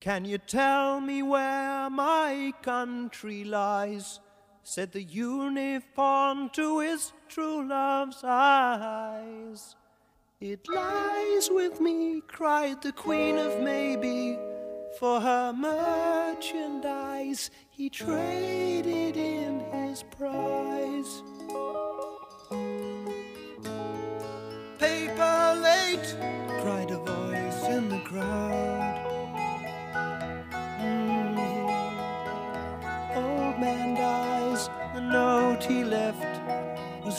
[0.00, 4.18] Can you tell me where my country lies?
[4.62, 9.76] Said the uniform to his true love's eyes.
[10.40, 14.38] It lies with me, cried the Queen of Maybe.
[14.98, 21.22] For her merchandise, he traded in his prize.
[24.78, 26.16] Paper late,
[26.62, 28.69] cried a voice in the crowd.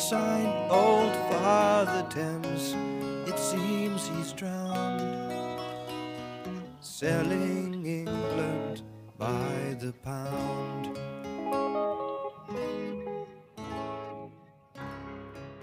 [0.01, 2.75] Was signed Old Father Thames.
[3.27, 5.59] It seems he's drowned,
[6.79, 8.81] selling England
[9.17, 10.97] by the pound.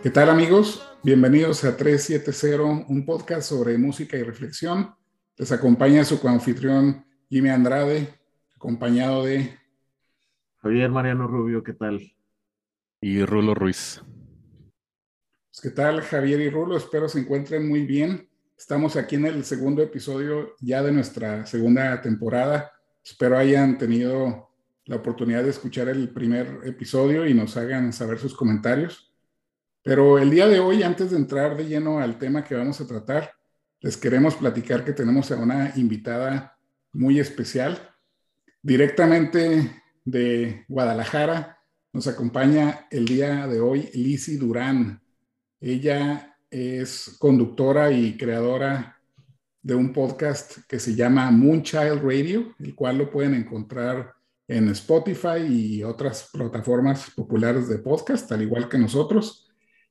[0.03, 0.83] ¿Qué tal amigos?
[1.03, 4.95] Bienvenidos a 370, un podcast sobre música y reflexión.
[5.37, 8.09] Les acompaña su coanfitrión Jimmy Andrade,
[8.55, 9.59] acompañado de
[10.63, 12.13] Javier Mariano Rubio, ¿qué tal?
[13.01, 14.03] Y Rulo Ruiz.
[15.61, 16.77] Pues, ¿Qué tal Javier y Rulo?
[16.77, 18.29] Espero se encuentren muy bien.
[18.57, 22.71] Estamos aquí en el segundo episodio ya de nuestra segunda temporada.
[23.05, 24.51] Espero hayan tenido
[24.85, 29.13] la oportunidad de escuchar el primer episodio y nos hagan saber sus comentarios.
[29.83, 32.87] Pero el día de hoy, antes de entrar de lleno al tema que vamos a
[32.87, 33.33] tratar,
[33.81, 36.57] les queremos platicar que tenemos a una invitada
[36.93, 37.97] muy especial.
[38.63, 41.59] Directamente de Guadalajara
[41.93, 45.03] nos acompaña el día de hoy Lizzie Durán.
[45.61, 49.01] Ella es conductora y creadora
[49.63, 54.15] de un podcast que se llama Moonchild Radio, el cual lo pueden encontrar
[54.47, 59.49] en Spotify y otras plataformas populares de podcast, al igual que nosotros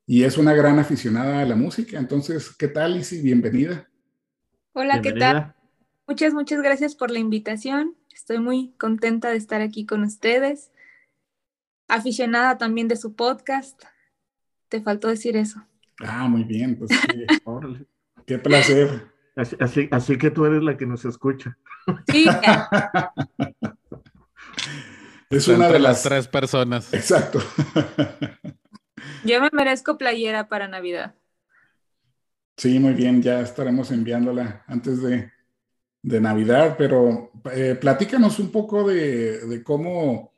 [0.10, 2.00] y es una gran aficionada a la música.
[2.00, 3.22] Entonces, ¿qué tal, Isi?
[3.22, 3.90] Bienvenida.
[4.72, 5.54] Hola, ¿qué tal?
[6.08, 7.94] Muchas, muchas gracias por la invitación.
[8.16, 10.72] Estoy muy contenta de estar aquí con ustedes.
[11.90, 13.84] Aficionada también de su podcast.
[14.70, 15.64] Te faltó decir eso.
[16.00, 16.78] Ah, muy bien.
[16.78, 16.92] Pues
[18.26, 19.08] qué, placer.
[19.36, 21.58] Así, así, que tú eres la que nos escucha.
[22.12, 22.26] Sí.
[25.30, 26.94] es una de las tres personas.
[26.94, 27.40] Exacto.
[29.24, 31.16] Yo me merezco playera para Navidad.
[32.58, 35.32] Sí, muy bien, ya estaremos enviándola antes de,
[36.02, 40.32] Navidad, pero eh, platícanos un poco de, cómo,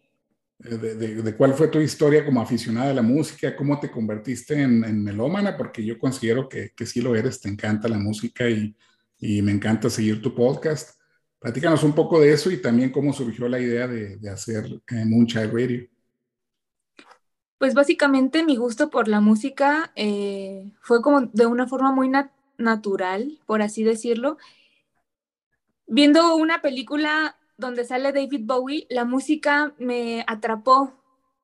[0.63, 5.03] eh, de, cuál fue tu historia como aficionada a la música, cómo te convertiste en,
[5.03, 8.75] melómana, porque yo considero que, que, sí lo eres, te encanta la música y,
[9.21, 10.97] me encanta seguir tu podcast.
[11.39, 15.53] Platícanos un poco de eso y también cómo surgió la idea de, hacer eh, Moonchild
[15.53, 15.87] Radio.
[17.57, 22.09] Pues básicamente mi gusto por la música eh, fue como de una forma muy
[22.57, 24.37] natural, por así decirlo.
[25.85, 30.93] Viendo una película donde sale David Bowie, la música me atrapó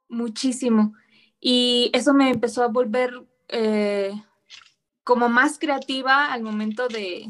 [0.08, 0.94] muchísimo
[1.42, 4.14] y eso me empezó a volver eh,
[5.04, 7.30] como más creativa al momento de,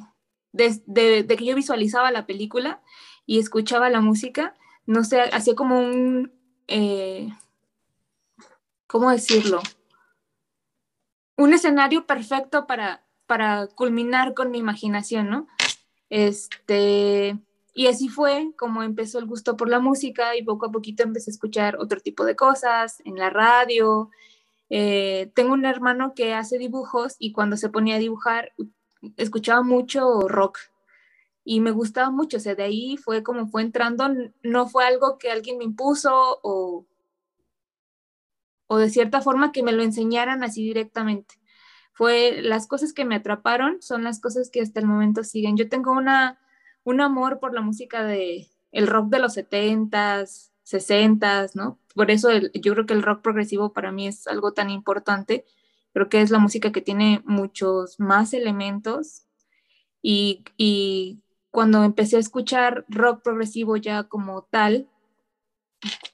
[0.54, 2.82] de, que yo visualizaba la película
[3.26, 4.54] y escuchaba la música.
[4.86, 6.32] No sé, hacía como un...
[6.68, 7.30] Eh,
[8.86, 9.62] ¿cómo decirlo?
[11.38, 15.48] Un escenario perfecto para, para culminar con mi imaginación, ¿no?
[16.10, 17.38] Este,
[17.76, 21.30] y así fue como empezó el gusto por la música y poco a poquito empecé
[21.30, 24.10] a escuchar otro tipo de cosas en la radio.
[24.70, 28.54] Eh, tengo un hermano que hace dibujos y cuando se ponía a dibujar
[29.18, 30.60] escuchaba mucho rock
[31.44, 34.08] y me gustaba mucho, o sea, de ahí fue como fue entrando,
[34.42, 36.88] no fue algo que alguien me impuso o,
[38.68, 41.36] o de cierta forma que me lo enseñaran así directamente.
[41.92, 45.56] Fue las cosas que me atraparon, son las cosas que hasta el momento siguen.
[45.58, 46.40] Yo tengo una,
[46.86, 51.80] un amor por la música de el rock de los 70s, 60s, ¿no?
[51.94, 55.46] Por eso yo creo que el rock progresivo para mí es algo tan importante.
[55.94, 59.24] Creo que es la música que tiene muchos más elementos
[60.02, 64.88] y, y cuando empecé a escuchar rock progresivo ya como tal,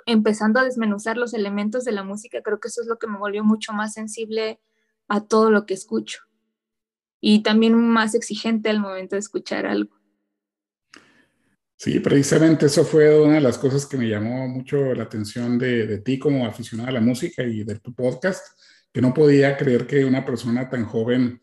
[0.06, 3.18] empezando a desmenuzar los elementos de la música, creo que eso es lo que me
[3.18, 4.60] volvió mucho más sensible
[5.08, 6.22] a todo lo que escucho
[7.20, 10.01] y también más exigente al momento de escuchar algo.
[11.82, 15.88] Sí, precisamente eso fue una de las cosas que me llamó mucho la atención de,
[15.88, 18.46] de ti como aficionada a la música y de tu podcast,
[18.94, 21.42] que no podía creer que una persona tan joven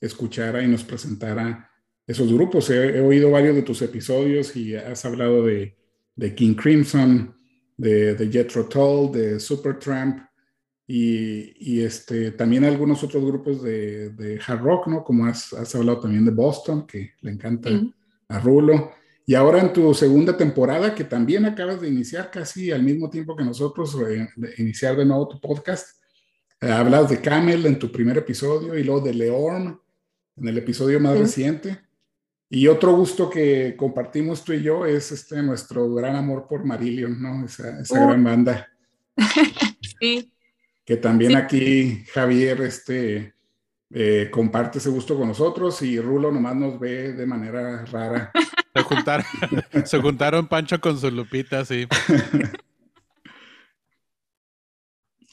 [0.00, 1.70] escuchara y nos presentara
[2.04, 2.68] esos grupos.
[2.70, 5.76] He, oído varios de tus episodios y has hablado de,
[6.16, 7.36] de King Crimson,
[7.76, 10.18] de, de Jethro Tull, de Supertramp
[10.84, 15.04] y, y este, también algunos otros grupos de, hard rock, ¿no?
[15.04, 17.70] Como has, hablado también de Boston, que le encanta
[18.26, 18.90] a Rulo.
[19.28, 23.34] Y ahora en tu segunda temporada, que también acabas de iniciar casi al mismo tiempo
[23.36, 26.00] que nosotros, eh, de iniciar de nuevo tu podcast,
[26.60, 29.80] eh, hablas de Camel en tu primer episodio y luego de Leorn
[30.36, 31.18] en el episodio más Sí.
[31.22, 31.80] reciente.
[32.48, 37.20] Y otro gusto que compartimos tú y yo es este nuestro gran amor por Marillion,
[37.20, 37.44] ¿no?
[37.44, 38.06] Esa, esa Uh.
[38.08, 38.68] gran banda.
[40.00, 40.32] Sí,
[40.84, 41.36] Que también Sí.
[41.36, 43.34] aquí Javier este,
[43.90, 48.30] eh, comparte ese gusto con nosotros y Rulo nomás nos ve de manera rara.
[48.76, 49.26] Se juntaron,
[49.84, 51.86] se juntaron Pancho con su Lupita, sí.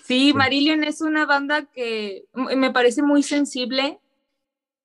[0.06, 4.00] Sí, Marillion es una banda que me parece muy sensible.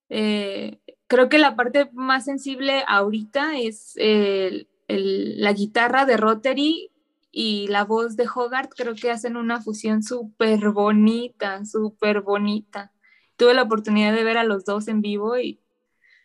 [0.09, 6.91] Eh, creo que la parte más sensible ahorita es el- el- la guitarra de Rotary
[7.31, 8.73] y la voz de Hogarth.
[8.77, 12.93] Creo que hacen una fusión súper bonita, súper bonita.
[13.37, 15.61] Tuve la oportunidad de ver a los dos en vivo y,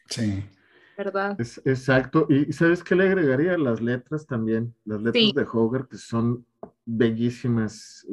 [0.09, 0.43] Sí.
[0.97, 1.39] ¿Verdad?
[1.39, 2.27] Es, exacto.
[2.29, 3.57] ¿Y sabes qué le agregaría?
[3.57, 4.73] Las letras también.
[4.85, 5.33] Las letras Sí.
[5.35, 6.45] de Hogarth que son
[6.85, 8.05] bellísimas.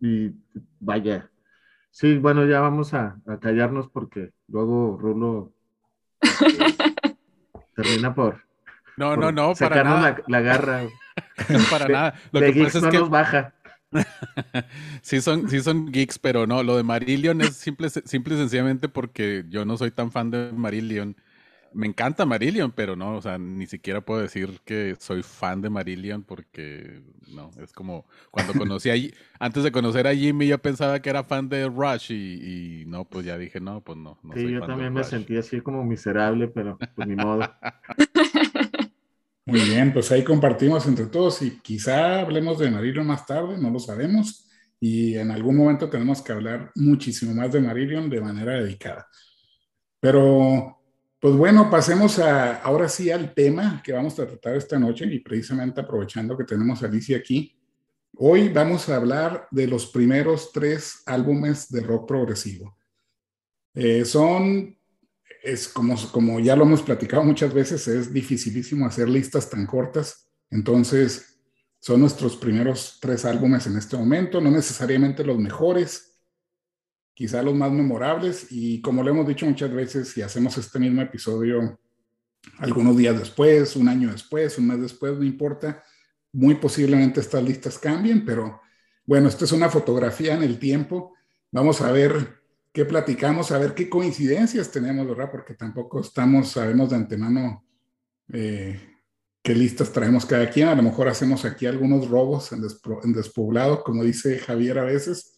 [0.00, 0.30] Y
[0.78, 1.30] vaya.
[1.90, 5.52] Sí, bueno, ya vamos a, a callarnos porque luego Rulo
[7.74, 8.44] termina por,
[8.96, 10.00] No, por no, no, para nada.
[10.00, 10.82] la, la garra.
[11.70, 12.14] Para De- nada.
[12.32, 13.54] Lo de que Geeks pasa es no que nos baja.
[15.02, 18.88] sí son, sí son geeks, pero no, lo de Marillion es simple, simple y sencillamente
[18.88, 21.16] porque yo no soy tan fan de Marillion.
[21.72, 25.70] Me encanta Marillion, pero no, o sea, ni siquiera puedo decir que soy fan de
[25.70, 28.94] Marillion porque no, es como cuando conocí a,
[29.38, 33.04] antes de conocer a Jimmy yo pensaba que era fan de Rush y, y no,
[33.08, 35.04] pues ya dije, no, pues no, no Sí, soy yo fan de también me Rush.
[35.04, 37.56] sentí así como miserable, pero pues ni modo.
[39.46, 43.70] Muy bien, pues ahí compartimos entre todos y quizá hablemos de Marillion más tarde, no
[43.70, 44.46] lo sabemos.
[44.78, 49.06] Y en algún momento tenemos que hablar muchísimo más de Marillion de manera dedicada.
[50.00, 50.79] Pero,
[51.20, 55.20] pues bueno, pasemos a, ahora sí al tema que vamos a tratar esta noche y
[55.20, 57.56] precisamente aprovechando que tenemos a Alicia aquí.
[58.16, 62.76] Hoy vamos a hablar de los primeros tres álbumes de rock progresivo.
[63.74, 64.76] Eh, son
[65.42, 70.28] es como, como ya lo hemos platicado muchas veces, es dificilísimo hacer listas tan cortas.
[70.50, 71.40] Entonces,
[71.78, 76.09] son nuestros primeros tres álbumes en este momento, no necesariamente los mejores,
[77.20, 78.46] quizá los más memorables.
[78.48, 81.78] Y como lo hemos dicho muchas veces, si hacemos este mismo episodio
[82.56, 85.84] algunos días después, un año después, un mes después, no importa,
[86.32, 88.62] muy posiblemente estas listas cambien, pero
[89.04, 91.12] bueno, esto es una fotografía en el tiempo.
[91.52, 92.40] Vamos a ver
[92.72, 95.30] qué platicamos, a ver qué coincidencias tenemos, ¿verdad?
[95.30, 97.66] Porque tampoco estamos, sabemos de antemano
[98.32, 98.80] eh,
[99.42, 100.68] qué listas traemos cada quien.
[100.68, 102.62] A lo mejor hacemos aquí algunos robos en,
[103.12, 105.36] despoblado, como dice Javier a veces.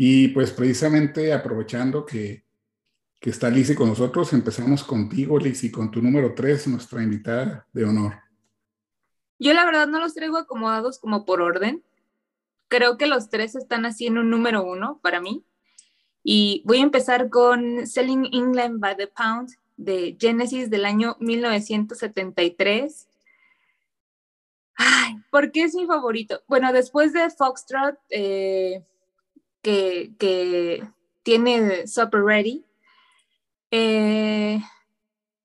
[0.00, 2.44] Y pues precisamente aprovechando que,
[3.18, 7.84] que está Lizzy con nosotros, empezamos contigo, Lizzy, con tu número 3, nuestra invitada de
[7.84, 8.14] honor.
[9.40, 11.82] Yo la verdad no los traigo acomodados como por orden.
[12.68, 15.44] Creo que los tres están así en un número uno para mí.
[16.22, 23.08] Y voy a empezar con Selling England by the Pound de Genesis del año 1973.
[24.76, 26.40] Ay, ¿por qué es mi favorito?
[26.46, 28.84] Bueno, después de Foxtrot, eh,
[30.18, 30.88] que,
[31.22, 32.64] tiene Supper Ready,
[33.70, 34.60] eh,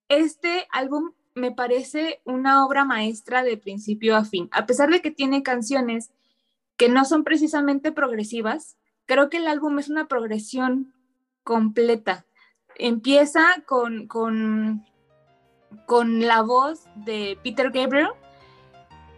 [0.08, 4.48] este álbum me parece una obra maestra de principio a fin.
[4.52, 6.10] A pesar de que tiene canciones
[6.78, 10.94] que no son precisamente progresivas, creo que el álbum es una progresión
[11.42, 12.24] completa.
[12.76, 14.86] Empieza con, con,
[15.86, 18.08] con la voz de Peter Gabriel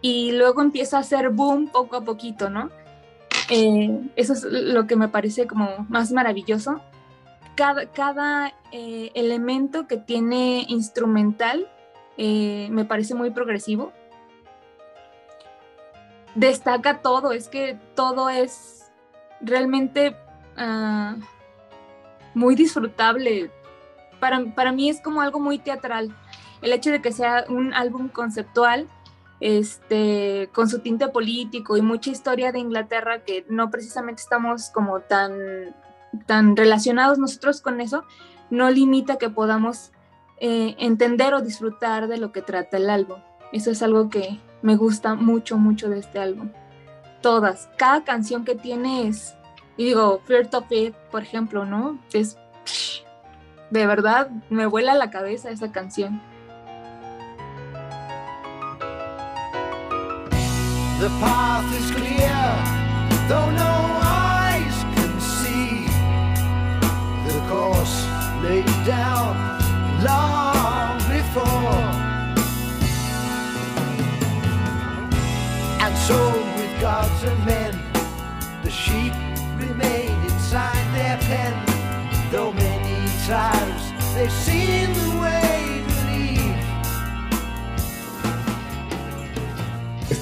[0.01, 2.71] y luego empieza a hacer boom poco a poquito, ¿no?
[3.49, 6.81] Eh, eso es lo que me parece como más maravilloso.
[7.55, 11.67] Cada, cada eh, elemento que tiene instrumental
[12.17, 13.93] eh, me parece muy progresivo.
[16.35, 18.91] Destaca todo, es que todo es
[19.41, 20.15] realmente
[20.57, 21.19] uh,
[22.33, 23.49] muy disfrutable.
[24.19, 26.15] Para, para, mí es como algo muy teatral.
[26.61, 28.87] El hecho de que sea un álbum conceptual,
[29.39, 35.01] este, con su tinte político y mucha historia de Inglaterra que no precisamente estamos como
[35.01, 35.75] tan,
[36.25, 38.03] tan relacionados nosotros con eso,
[38.49, 39.91] no limita que podamos
[40.39, 43.19] eh, entender o disfrutar de lo que trata el álbum.
[43.51, 46.51] Eso es algo que me gusta mucho, mucho de este álbum.
[47.21, 49.35] Todas, cada canción que tiene es,
[49.75, 51.99] y digo, Flirt of It, por ejemplo, ¿no?
[52.13, 52.37] Es,
[53.69, 56.21] de verdad, me vuela la cabeza esa canción.
[60.99, 62.39] The path is clear,
[63.29, 65.85] though no eyes can see.
[67.27, 68.07] The course
[68.41, 69.37] laid down
[70.03, 71.83] long before.
[75.85, 76.17] And so,
[76.57, 77.79] with gods and men,
[78.63, 79.13] the sheep
[79.59, 81.53] remain inside their pen,
[82.31, 85.56] though many times they've seen the way.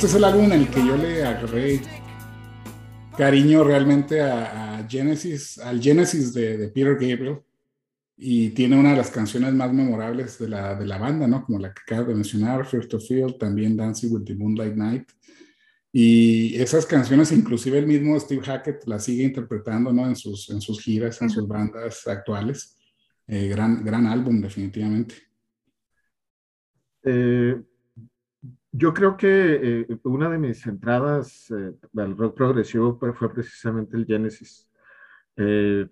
[0.05, 1.81] Este es el álbum en el que yo le agarré
[3.17, 7.39] cariño realmente a, a Genesis, al Genesis de, de, Peter Gabriel.
[8.15, 11.43] Y tiene una de las canciones más memorables de la, de la banda, ¿no?
[11.43, 15.09] Como la que acabo de mencionar, First of Field, también Dancing with the Moonlight Night.
[15.91, 20.05] Y esas canciones, inclusive el mismo Steve Hackett las sigue interpretando, ¿no?
[20.05, 22.77] En sus, en sus giras, en sus bandas actuales.
[23.25, 25.15] Eh, gran, gran álbum, definitivamente.
[27.01, 27.55] Eh,
[28.77, 34.05] yo creo que eh, una de mis entradas eh, al rock progresivo fue precisamente el
[34.05, 34.67] Genesis.
[35.38, 35.88] Eh,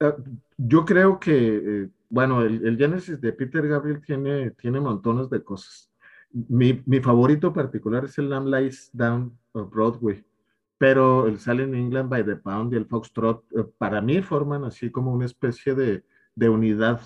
[0.00, 0.16] ah,
[0.56, 5.90] yo creo que, bueno, el, el, Genesis de Peter Gabriel tiene, tiene montones de cosas.
[6.32, 10.24] Mi, mi favorito particular es el Lamb Lies Down Broadway,
[10.78, 13.44] pero el Silent England by the Pound y el Foxtrot
[13.76, 17.00] para mí forman así como una especie de, de unidad.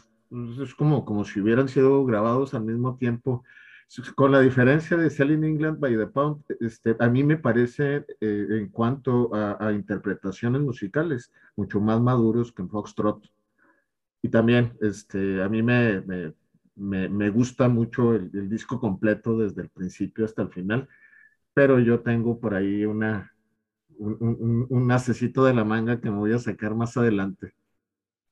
[0.62, 3.44] Es como, como si hubieran sido grabados al mismo tiempo
[4.14, 8.46] con la diferencia de Selling England by the Pound, este, a mí me parece eh,
[8.50, 13.24] en cuanto a, a, interpretaciones musicales mucho más maduros que en Foxtrot.
[14.22, 16.34] Y también este, a mí me, me,
[16.76, 20.88] me, me gusta mucho el, el, disco completo desde el principio hasta el final,
[21.52, 23.32] pero yo tengo por ahí una,
[23.98, 27.54] un, un, un de la manga que me voy a sacar más adelante.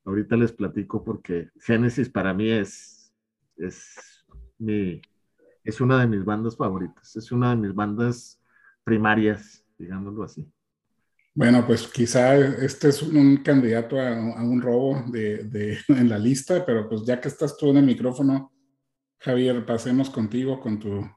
[0.04, 3.14] Ahorita les platico porque Genesis para mí es,
[3.56, 4.24] es
[4.58, 5.00] mi,
[5.64, 8.40] es una de mis bandas favoritas, es una de mis bandas
[8.84, 10.46] primarias, digámoslo así.
[11.34, 16.18] Bueno, pues quizá este es un, candidato a, a, un robo de, de, en la
[16.18, 18.52] lista, pero pues ya que estás tú en el micrófono,
[19.18, 21.08] Javier, pasemos contigo con tu,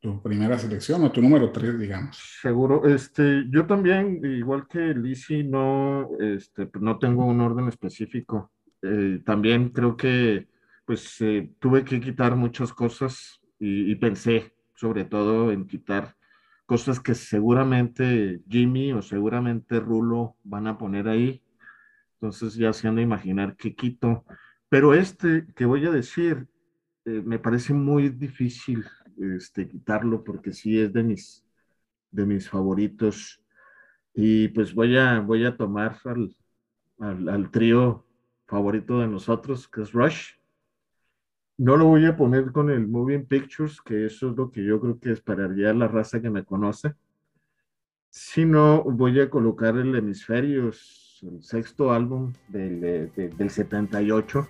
[0.00, 2.38] tu primera selección o tu número tres, digamos.
[2.40, 8.52] Seguro, este, yo también, igual que Lizzie, no, este, no tengo un orden específico.
[8.82, 10.48] Eh, también creo que
[10.84, 16.16] pues eh, tuve que quitar muchas cosas y, pensé sobre todo en quitar
[16.66, 21.42] cosas que seguramente Jimmy o seguramente Rulo van a poner ahí.
[22.14, 24.24] Entonces ya se han de imaginar qué quito.
[24.68, 26.46] Pero este que voy a decir
[27.04, 28.84] eh, me parece muy difícil
[29.16, 31.44] este, quitarlo porque sí es de mis,
[32.10, 33.42] de mis favoritos.
[34.12, 36.34] Y pues voy a, voy a tomar al,
[36.98, 38.06] al, al trío
[38.46, 40.35] favorito de nosotros, que es Rush.
[41.58, 44.78] No lo voy a poner con el Moving Pictures, que eso es lo que yo
[44.80, 46.94] creo que esperaría la raza que me conoce,
[48.10, 54.46] sino voy a colocar el Hemisferios, el sexto álbum del, de, del 78,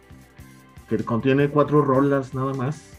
[0.88, 2.96] que contiene cuatro rolas nada más,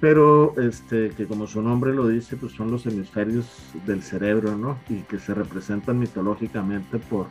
[0.00, 3.46] pero este, que como su nombre lo dice, pues son los hemisferios
[3.86, 4.76] del cerebro, ¿no?
[4.88, 7.28] Y que se representan mitológicamente por,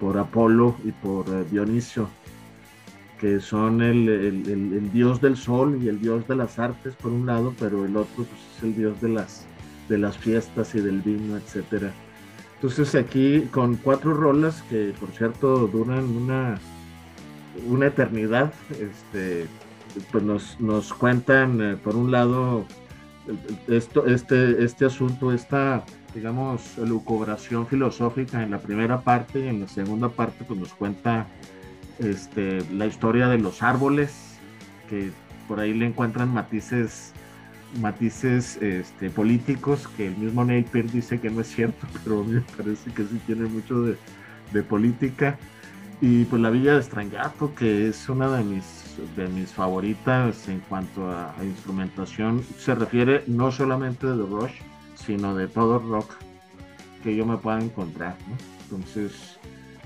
[0.00, 2.08] por Apolo y por uh, Dionisio
[3.20, 6.94] que son el, el, el, el, dios del sol y el dios de las artes
[6.94, 9.44] por un lado, pero el otro pues, es el dios de las,
[9.90, 11.90] de las fiestas y del vino, etc.
[12.54, 16.58] Entonces aquí con cuatro rolas que por cierto duran una,
[17.68, 19.46] una eternidad, este,
[20.10, 22.64] pues nos, nos cuentan eh, por un lado
[23.68, 25.84] esto, este, este asunto, esta
[26.14, 31.28] digamos lucubración filosófica en la primera parte y en la segunda parte pues nos cuenta
[32.00, 34.38] este, la historia de los árboles,
[34.88, 35.10] que
[35.46, 37.12] por ahí le encuentran matices,
[37.80, 42.90] matices este, políticos, que el mismo Napier dice que no es cierto, pero me parece
[42.90, 43.96] que sí tiene mucho de,
[44.52, 45.38] de política.
[46.02, 50.60] Y pues la Villa de Strangato, que es una de mis, de mis favoritas en
[50.60, 54.54] cuanto a, instrumentación, se refiere no solamente de The Rush,
[54.94, 56.10] sino de todo rock
[57.02, 58.16] que yo me pueda encontrar.
[58.62, 59.29] Entonces,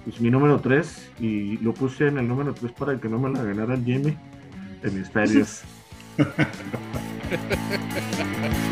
[0.05, 3.31] pues mi número 3 y lo puse en el número 3 para que no me
[3.31, 4.17] la ganara el Jimmy.
[4.83, 5.63] Hemisferios.
[6.19, 6.27] Rush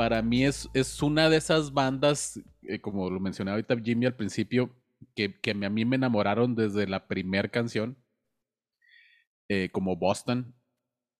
[0.00, 4.16] para mí es, es una de esas bandas, eh, como lo mencionaba ahorita Jimmy al
[4.16, 4.74] principio,
[5.14, 7.98] que, que a mí me enamoraron desde la primera canción,
[9.50, 10.54] eh, como Boston.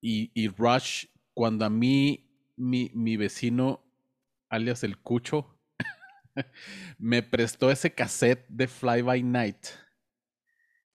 [0.01, 3.83] y, Rush, cuando a mí, mi, mi vecino,
[4.49, 5.61] alias el Cucho,
[6.97, 9.67] me prestó ese cassette de Fly By Night.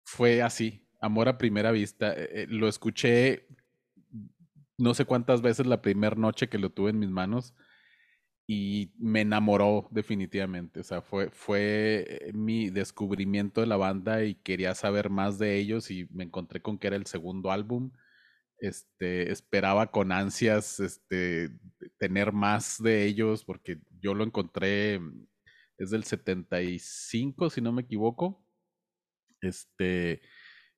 [0.04, 2.14] Fue así, amor a primera vista.
[2.14, 3.48] Eh, lo escuché
[4.78, 7.54] no sé cuántas veces la primera noche que lo tuve en mis manos
[8.46, 10.80] y me enamoró definitivamente.
[10.80, 15.56] O sea, fue, fue eh, mi descubrimiento de la banda y quería saber más de
[15.58, 17.92] ellos y me encontré con que era el segundo álbum.
[18.58, 21.50] Este, esperaba con ansias este,
[21.98, 25.00] tener más de ellos porque yo lo encontré,
[25.78, 28.44] es del 75, si no me equivoco.
[29.40, 30.22] Este,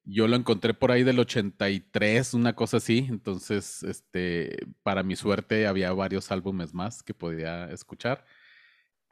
[0.04, 3.06] yo lo encontré por ahí del 83, una cosa así.
[3.08, 8.24] Entonces, este, para mi suerte, había varios álbumes más que podía escuchar.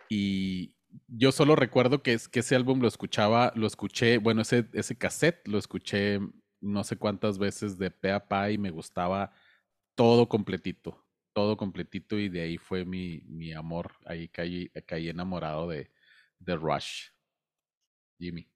[0.09, 0.77] Y
[1.09, 5.59] yo solo recuerdo que, ese álbum lo escuchaba, lo escuché, bueno, ese, ese cassette lo
[5.59, 6.21] escuché
[6.61, 9.33] no sé cuántas veces de pe a pa y me gustaba
[9.95, 12.19] todo completito, todo completito.
[12.19, 13.93] Y de ahí fue mi, mi amor.
[14.07, 15.91] Ahí caí, caí enamorado de,
[16.39, 17.09] de Rush.
[18.19, 18.52] Jimmy.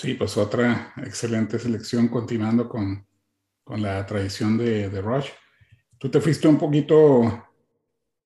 [0.00, 3.04] Sí, pues otra excelente selección continuando con,
[3.66, 5.26] la tradición de, Rush.
[5.98, 7.48] Tú te fuiste un poquito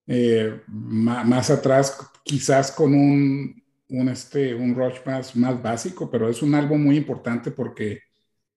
[0.07, 6.43] eh, más, atrás, quizás con un, un, este, un Rush más, más básico, pero es
[6.43, 8.03] un álbum muy importante porque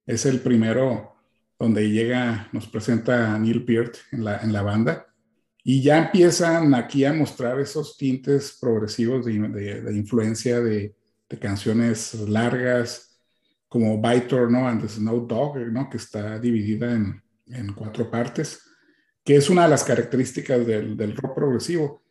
[0.06, 1.16] es el primero
[1.58, 5.08] donde llega, nos presenta Neil Peart en la, en la banda
[5.64, 10.94] y ya empiezan aquí a mostrar esos tintes progresivos de influencia de,
[11.36, 13.20] de canciones largas,
[13.68, 14.68] como Vitor, ¿no?
[14.68, 15.90] And the Snow Dog, ¿no?
[15.90, 18.62] Que está dividida en, en, cuatro partes,
[19.24, 22.02] que es una de las características del, del, rock progresivo.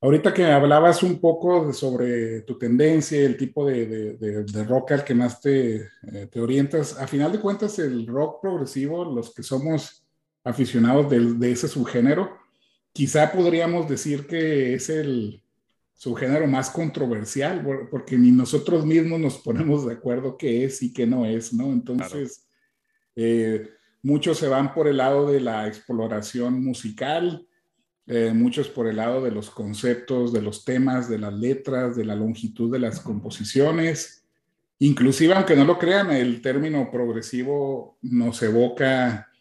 [0.00, 5.04] Ahorita que hablabas un poco sobre tu tendencia, el tipo de, de, de rock al
[5.04, 9.44] que más te, eh, te, orientas, a final de cuentas el rock progresivo, los que
[9.44, 10.04] somos
[10.42, 12.36] aficionados de ese subgénero,
[12.92, 15.41] quizá podríamos decir que es el,
[16.02, 20.92] su género más controversial, porque ni nosotros mismos nos ponemos de acuerdo qué es y
[20.92, 21.66] qué no es, ¿no?
[21.66, 22.48] Entonces,
[23.14, 23.70] eh,
[24.02, 27.46] muchos se van por el lado de la exploración musical,
[28.08, 32.04] eh, muchos por el lado de los conceptos, de los temas, de las letras, de
[32.04, 34.24] la longitud de las composiciones.
[34.80, 39.31] Inclusive, aunque no lo crean, el término progresivo nos evoca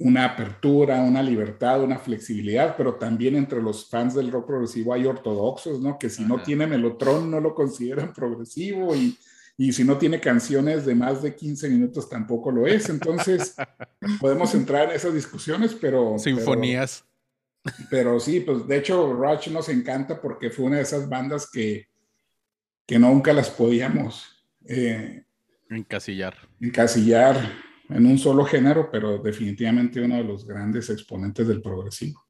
[0.00, 5.04] una apertura, una libertad, una flexibilidad, pero también entre los fans del rock progresivo hay
[5.04, 5.98] ortodoxos, ¿no?
[5.98, 9.18] Que si no tiene melotron no lo consideran progresivo y,
[9.58, 12.88] y, si no tiene canciones de más de 15 minutos tampoco lo es.
[12.88, 13.54] Entonces,
[14.20, 16.18] podemos entrar en esas discusiones, pero...
[16.18, 17.04] Sinfonías.
[17.90, 21.88] Pero, sí, pues de hecho Rush nos encanta porque fue una de esas bandas que,
[22.86, 24.46] que nunca las podíamos...
[24.66, 25.24] Eh,
[25.68, 26.34] encasillar.
[26.58, 32.29] Encasillar en un solo género, pero definitivamente uno de los grandes exponentes del progresivo.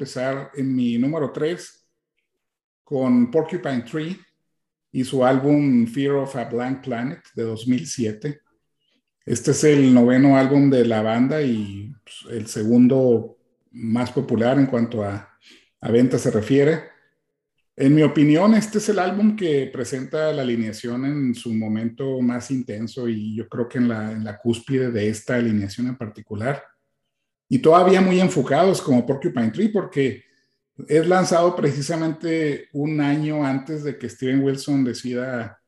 [0.00, 1.86] Empezar en mi número 3
[2.82, 4.18] con Porcupine Tree
[4.90, 8.40] y su álbum Fear of a Blank Planet de 2007.
[9.26, 13.36] Este es el noveno álbum de la banda y pues, el segundo
[13.72, 15.38] más popular en cuanto a,
[15.82, 16.84] a venta se refiere.
[17.76, 22.50] En mi opinión, este es el álbum que presenta la alineación en su momento más
[22.50, 26.69] intenso y yo creo que en la, en la cúspide de esta alineación en particular
[27.52, 30.22] y todavía muy enfocados como Porcupine Tree porque
[30.88, 35.60] es lanzado precisamente un año antes de que Steven Wilson decida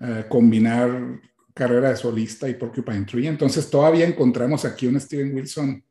[0.00, 1.20] eh, combinar
[1.52, 3.26] carrera de solista y Porcupine Tree.
[3.26, 5.84] Entonces todavía encontramos aquí un Steven Wilson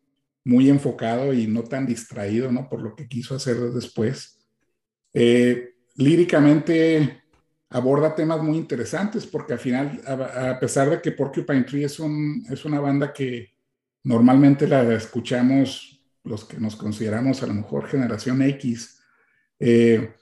[0.43, 2.67] muy enfocado y no tan distraído, ¿no?
[2.67, 4.39] Por lo que quiso hacer después.
[5.13, 7.21] Eh, líricamente
[7.69, 11.99] aborda temas muy interesantes porque al final, a, a, pesar de que Porcupine Tree es,
[11.99, 13.56] un, es una banda que
[14.03, 18.99] Normalmente la escuchamos los que nos consideramos a lo mejor generación X.
[19.59, 20.13] Eh,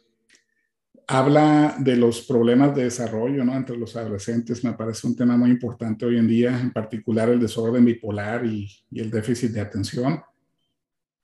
[1.07, 3.55] habla de los problemas de desarrollo ¿no?
[3.55, 4.63] entre los adolescentes.
[4.63, 8.69] Me parece un tema muy importante hoy en día, en particular el desorden bipolar y,
[8.91, 10.21] el déficit de atención.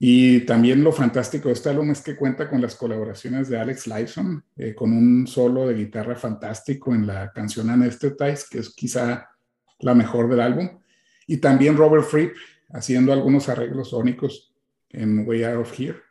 [0.04, 3.86] Y también lo fantástico de este álbum es que cuenta con las colaboraciones de Alex
[3.86, 9.30] Lifeson, eh, con un solo de guitarra fantástico en la canción Anesthetize, que es quizá
[9.80, 10.81] la mejor del álbum.
[11.28, 12.36] Y también Robert Fripp
[12.70, 14.54] haciendo algunos arreglos sónicos
[14.90, 16.02] en Way Out of Here.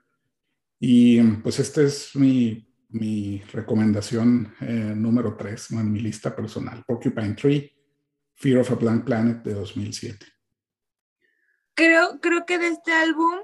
[0.78, 7.34] Y pues esta es mi, mi recomendación eh, número 3 en mi lista personal, Porcupine
[7.34, 7.72] Tree,
[8.34, 10.26] Fear of a Blank Planet de 2007.
[11.74, 13.40] Creo, creo que de este álbum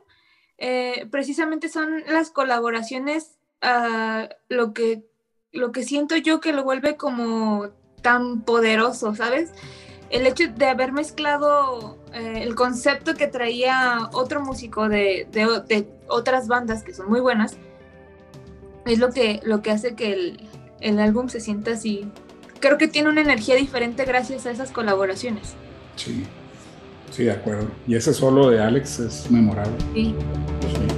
[0.59, 5.07] eh, precisamente son las colaboraciones uh, lo, que,
[5.52, 7.70] lo que siento yo que lo vuelve como
[8.02, 9.52] tan poderoso, ¿sabes?
[10.11, 15.88] El hecho de haber mezclado eh, el concepto que traía otro músico de, de, de,
[16.09, 17.57] otras bandas que son muy buenas,
[18.85, 20.49] es lo que, lo que hace que el,
[20.81, 22.11] el álbum se sienta así.
[22.61, 25.55] Creo que tiene una energía diferente gracias a esas colaboraciones.
[25.97, 26.25] Sí.
[27.11, 27.69] Sí, de acuerdo.
[27.87, 29.77] Y ese solo de Alex es memorable.
[29.95, 30.14] Sí.
[30.61, 30.95] sí.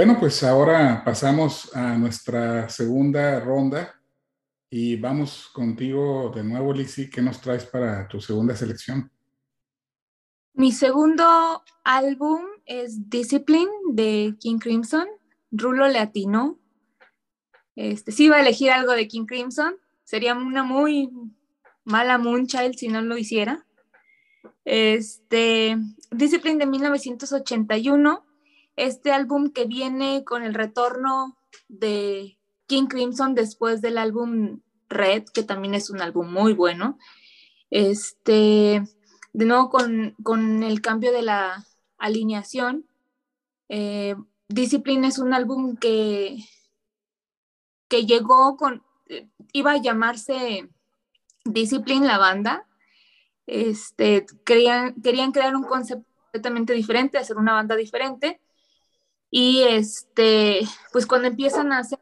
[0.00, 4.00] Bueno, pues ahora pasamos a nuestra segunda ronda
[4.70, 7.10] y vamos contigo de nuevo, Lizzie.
[7.10, 9.12] ¿Qué nos traes para tu segunda selección?
[10.54, 15.06] Mi segundo álbum es Discipline de King Crimson.
[15.50, 16.58] Rulo le atinó.
[17.76, 19.74] Este, si iba a elegir algo de King Crimson.
[20.04, 21.10] Sería una muy
[21.84, 23.66] mala Moonchild si no lo hiciera.
[24.64, 25.76] Este,
[26.10, 28.29] Discipline de 1981
[28.80, 31.36] este álbum que viene con el retorno
[31.68, 36.98] de King Crimson después del álbum Red, que también es un álbum muy bueno.
[37.70, 38.82] Este,
[39.32, 41.66] de nuevo con, con el cambio de la
[41.98, 42.86] alineación.
[43.68, 44.16] Eh,
[44.48, 46.38] Discipline es un álbum que,
[47.88, 48.82] que llegó con,
[49.52, 50.70] iba a llamarse
[51.44, 52.66] Discipline la banda.
[53.46, 58.40] Este, querían, querían crear un concepto completamente diferente, hacer una banda diferente.
[59.30, 60.60] Y este,
[60.92, 62.00] pues cuando empiezan a hacer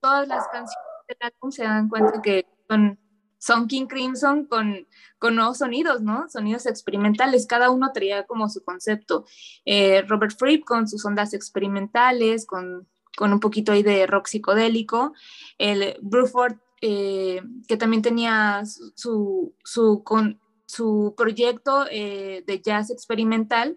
[0.00, 0.78] todas las canciones
[1.08, 2.98] del álbum se dan cuenta que son,
[3.38, 4.86] son King Crimson con,
[5.18, 6.28] con nuevos sonidos, ¿no?
[6.28, 9.26] Sonidos experimentales, cada uno traía como su concepto.
[9.64, 15.12] Eh, Robert Fripp con sus ondas experimentales, con, con, un poquito ahí de rock psicodélico.
[15.58, 18.62] El Bruford, eh, que también tenía
[18.96, 23.76] su, su, con, su proyecto eh, de jazz experimental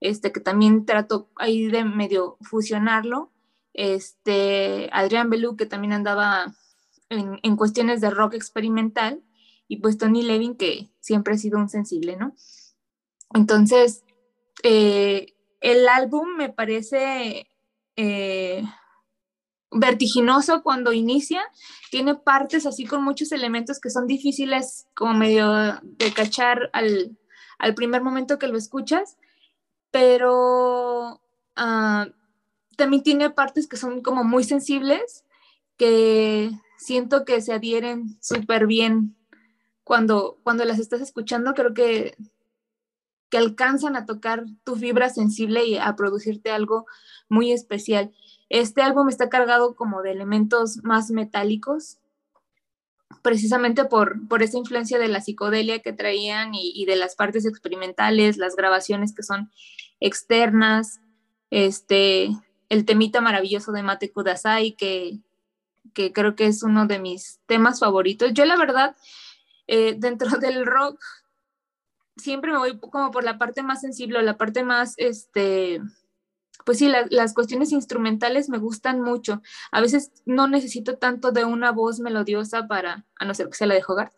[0.00, 3.32] este, que también trato ahí de medio fusionarlo.
[3.72, 6.54] Este, Adrián Belú, que también andaba
[7.08, 9.22] en, cuestiones de rock experimental,
[9.68, 12.34] y pues Tony Levin, que siempre ha sido un sensible, ¿no?
[13.32, 14.04] Entonces,
[14.62, 17.48] eh, el álbum me parece
[17.96, 18.62] eh,
[19.70, 21.42] vertiginoso cuando inicia,
[21.90, 25.52] tiene partes así con muchos elementos que son difíciles como medio
[25.82, 27.18] de cachar al,
[27.58, 29.16] al primer momento que lo escuchas,
[29.94, 31.20] pero
[31.56, 32.10] uh,
[32.76, 35.24] también tiene partes que son como muy sensibles,
[35.76, 39.14] que siento que se adhieren súper bien
[39.84, 42.16] cuando, cuando las estás escuchando, creo que,
[43.30, 46.86] que alcanzan a tocar tu fibra sensible y a producirte algo
[47.28, 48.10] muy especial.
[48.48, 51.98] Este álbum está cargado como de elementos más metálicos,
[53.24, 58.36] precisamente por, por esa influencia de la psicodelia que traían y, de las partes experimentales,
[58.36, 59.50] las grabaciones que son
[60.00, 61.00] externas,
[61.50, 62.30] este,
[62.68, 65.20] el temita maravilloso de Mate Kudasai, que,
[65.92, 68.32] que creo que es uno de mis temas favoritos.
[68.32, 68.96] Yo la verdad,
[69.66, 71.00] eh, dentro del rock,
[72.16, 75.80] siempre me voy como por la parte más sensible, la parte más, este,
[76.64, 79.42] pues sí, la, las cuestiones instrumentales me gustan mucho.
[79.72, 83.66] A veces no necesito tanto de una voz melodiosa para, a no ser que sea
[83.66, 84.14] la de Hogarth,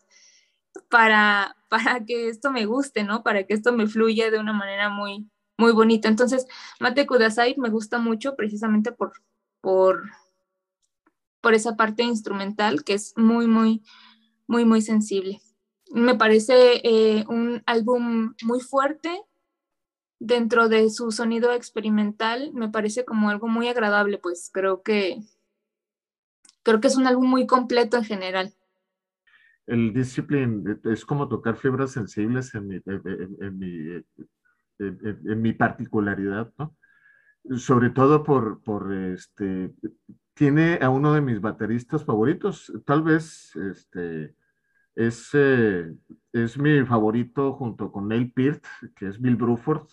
[0.89, 3.23] para, para que esto me guste, ¿no?
[3.23, 6.07] Para que esto me fluya de una manera muy, muy bonita.
[6.07, 6.45] Entonces,
[6.79, 9.13] Mate Kudasai me gusta mucho precisamente por,
[9.61, 10.03] por,
[11.41, 13.83] por esa parte instrumental que es muy, muy,
[14.47, 15.41] muy, muy sensible.
[15.91, 19.09] Me parece eh, un álbum muy fuerte
[20.19, 22.51] dentro de su sonido experimental.
[22.53, 25.19] Me parece como algo muy agradable, pues creo que
[26.63, 28.53] creo que es un álbum muy completo en general.
[29.65, 34.03] El Discipline es como tocar fibras sensibles en mi, en mi
[34.79, 36.75] en, en, mi particularidad, ¿no?
[37.57, 39.73] Sobre todo por, por este,
[40.33, 44.35] tiene a uno de mis bateristas favoritos, tal vez este,
[44.95, 45.93] Es, eh,
[46.33, 48.63] es mi favorito junto con Neil Peart,
[48.95, 49.87] que es Bill Bruford,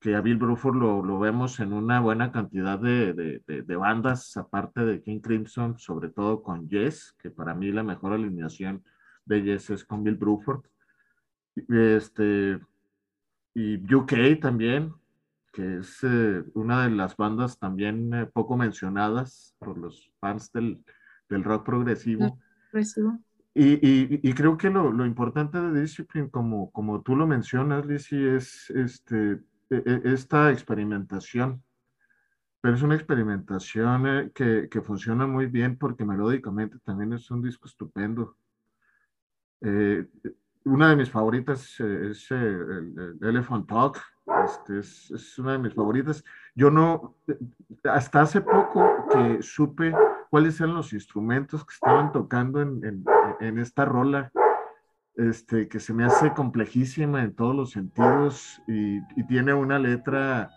[0.00, 4.36] que a Bill Bruford lo, lo vemos en una buena cantidad de, de, de, bandas,
[4.36, 8.84] aparte de King Crimson, sobre todo con Yes, que para mí la mejor alineación
[9.24, 10.62] de Yes es con Bill Bruford.
[11.68, 12.60] Este,
[13.54, 14.92] y UK también,
[15.52, 20.84] que es eh, una de las bandas también eh, poco mencionadas por los fans del,
[21.28, 22.38] del rock progresivo.
[22.70, 23.20] progresivo.
[23.54, 27.86] Y, y, y, creo que lo, lo, importante de Discipline, como, como tú lo mencionas,
[27.86, 31.62] Lizzie, es este, e, e, esta experimentación.
[32.60, 37.42] Pero es una experimentación eh, que, que, funciona muy bien porque melódicamente también es un
[37.42, 38.36] disco estupendo.
[40.64, 44.00] Eh, una de mis favoritas eh, es el, el Elephant Talk,
[44.44, 46.24] este es, es, una de mis favoritas.
[46.54, 47.16] Yo no,
[47.84, 49.92] hasta hace poco que supe
[50.30, 53.04] cuáles eran los instrumentos que estaban tocando en, en,
[53.40, 54.32] en esta rola,
[55.16, 60.50] este, que se me hace complejísima en todos los sentidos y, y tiene una letra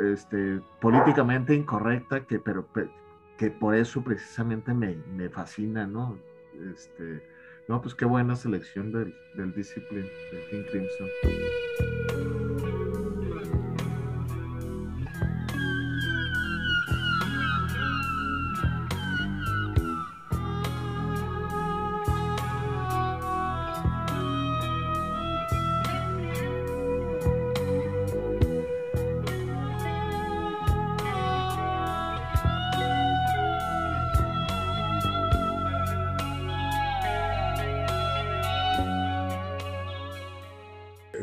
[0.00, 2.68] este, políticamente incorrecta, que, pero,
[3.36, 6.18] que por eso precisamente me, me fascina, ¿no?
[6.72, 7.22] Este,
[7.72, 11.08] no, pues qué buena selección del, del Discipline de King Crimson.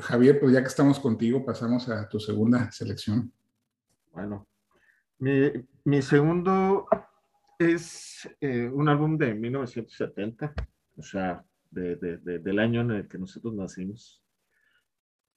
[0.10, 3.32] Javier, pues ya que estamos contigo, pasamos a tu segunda selección.
[4.12, 4.48] Bueno,
[5.19, 5.52] mi,
[5.84, 6.88] mi segundo
[7.60, 10.52] es eh, un álbum de 1970,
[10.98, 14.24] o sea, de, de, de, del año en el que nosotros nacimos.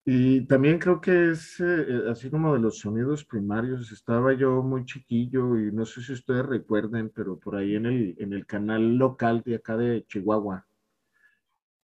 [0.07, 3.93] Y también creo que es eh, así como de los sonidos primarios.
[3.93, 8.17] Estaba yo muy chiquillo y no sé si ustedes recuerden, pero por ahí en el,
[8.19, 10.67] en el canal local de acá de Chihuahua,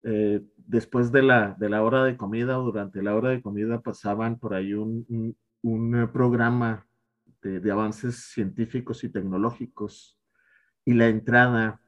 [0.03, 3.81] eh, después de la, de la hora de comida o durante la hora de comida
[3.81, 6.87] pasaban por ahí un, un, programa
[7.41, 10.17] de, de, avances científicos y tecnológicos
[10.85, 11.81] y la entrada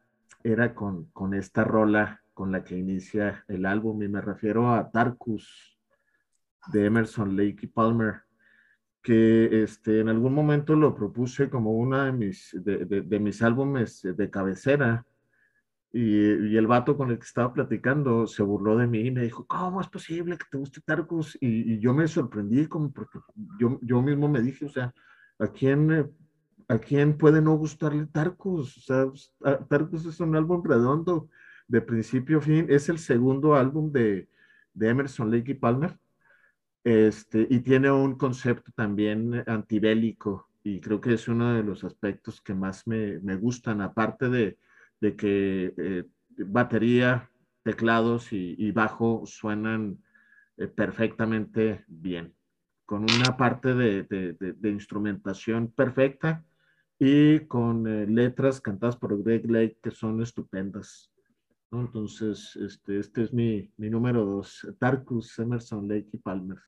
[0.43, 4.91] era con, con esta rola con la que inicia el álbum y me refiero a
[4.91, 5.79] Tarkus
[6.71, 8.21] de Emerson, Lake y Palmer
[9.01, 14.01] que este, en algún momento lo propuse como una de mis, de, de mis álbumes
[14.03, 15.05] de cabecera
[15.93, 19.21] y, y, el vato con el que estaba platicando se burló de mí y me
[19.21, 21.37] dijo, ¿cómo es posible que te guste Tarkus?
[21.39, 23.19] Y, y yo me sorprendí como porque
[23.59, 24.91] yo, yo mismo me dije, o sea,
[25.37, 26.11] ¿a quién,
[26.67, 28.75] ¿a quién puede no gustarle Tarkus?
[28.77, 31.29] O sea, Tarkus es un álbum redondo
[31.67, 34.27] de principio a fin, es el segundo álbum de,
[34.73, 35.97] de Emerson, Lake y Palmer,
[36.83, 42.41] este, y tiene un concepto también antibélico, y creo que es uno de los aspectos
[42.41, 44.57] que más me, me gustan, aparte de
[44.99, 46.03] de que eh,
[46.37, 47.29] batería,
[47.63, 50.03] teclados y, y bajo suenan
[50.57, 52.33] eh, perfectamente bien,
[52.85, 56.43] con una parte de, de, de, de instrumentación perfecta
[56.99, 61.09] y con eh, letras cantadas por Greg Lake que son estupendas.
[61.71, 66.59] Entonces, este, este es mi, mi número dos, Tarkus, Emerson, Lake y Palmer.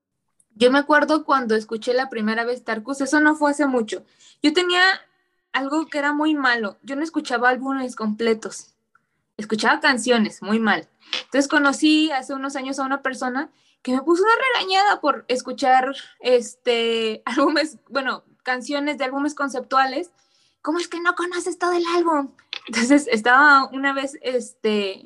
[0.55, 4.03] Yo me acuerdo cuando escuché la primera vez Tarkus, eso no fue hace mucho.
[4.41, 4.81] Yo tenía
[5.55, 6.77] algo que era muy malo.
[6.83, 8.75] Yo no escuchaba álbumes completos.
[9.37, 10.87] Escuchaba canciones, muy mal.
[11.23, 13.49] Entonces conocí hace unos años a una persona
[13.81, 20.11] que me puso una regañada por escuchar este álbumes, bueno, canciones de álbumes conceptuales.
[20.61, 22.31] ¿Cómo es que no conoces todo el álbum?
[22.67, 25.05] Entonces estaba una vez este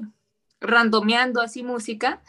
[0.61, 2.21] randomeando así música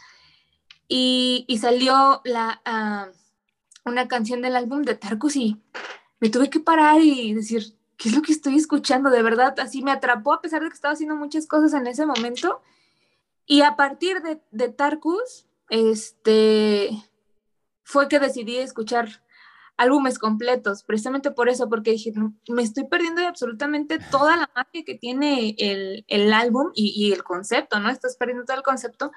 [0.87, 5.61] y, salió la uh, una canción del álbum de Tarkus y
[6.19, 9.11] me tuve que parar y decir, ¿qué es lo que estoy escuchando?
[9.11, 12.05] De verdad, así me atrapó a pesar de que estaba haciendo muchas cosas en ese
[12.07, 12.61] momento.
[13.45, 16.89] Y a partir de, de Tarkus, este,
[17.83, 19.23] fue que decidí escuchar
[19.77, 22.11] álbumes completos, precisamente por eso, porque dije,
[22.49, 27.13] me estoy perdiendo de absolutamente toda la magia que tiene el, el álbum y, y,
[27.13, 27.89] el concepto, ¿no?
[27.89, 29.11] Estás perdiendo todo el concepto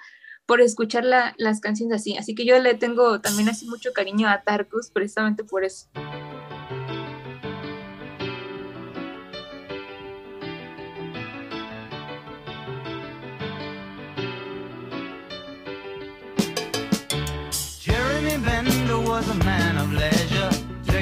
[0.47, 2.17] por escuchar la, las canciones así.
[2.17, 5.89] Así que yo le tengo también así mucho cariño a Tarkus, precisamente por eso.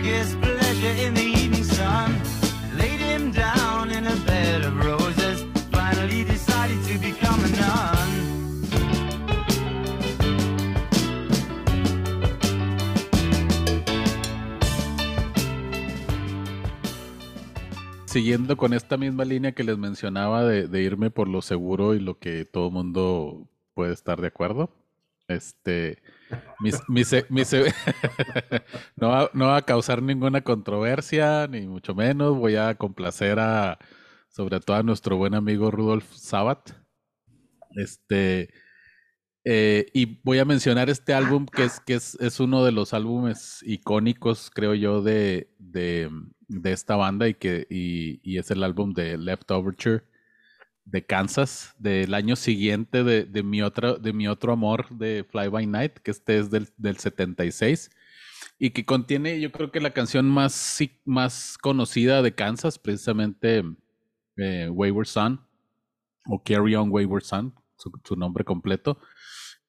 [0.03, 2.21] biggest pleasure in the evening sun.
[2.77, 8.09] Laid him down in a bed of roses, finally decided to become a nun.
[18.07, 22.01] Siguiendo con esta misma línea que les mencionaba de, de irme por lo seguro y
[22.01, 24.69] lo que todo mundo puede estar de acuerdo,
[25.35, 26.03] este,
[26.61, 27.53] mis- mis-
[28.97, 32.37] no, va, no va a causar ninguna controversia, ni mucho menos.
[32.37, 33.79] Voy a complacer a,
[34.29, 36.71] sobre todo a nuestro buen amigo Rudolf Sabat.
[37.77, 38.51] Este,
[39.45, 42.95] eh, y voy a mencionar este álbum que es, que es, es uno de los
[42.95, 46.11] álbumes icónicos, creo yo, de, de,
[46.49, 50.05] de esta banda y que y, y es el álbum de Left Overture
[50.85, 55.49] de Kansas del año siguiente de, de mi otra de mi otro amor de Fly
[55.49, 57.91] By Night, que este es del, del 76
[58.59, 63.65] y que contiene yo creo que la canción más, más conocida de Kansas, precisamente
[64.37, 65.41] eh, Wayward Son
[66.27, 69.01] o Carry On Wayward Son, su, su nombre completo.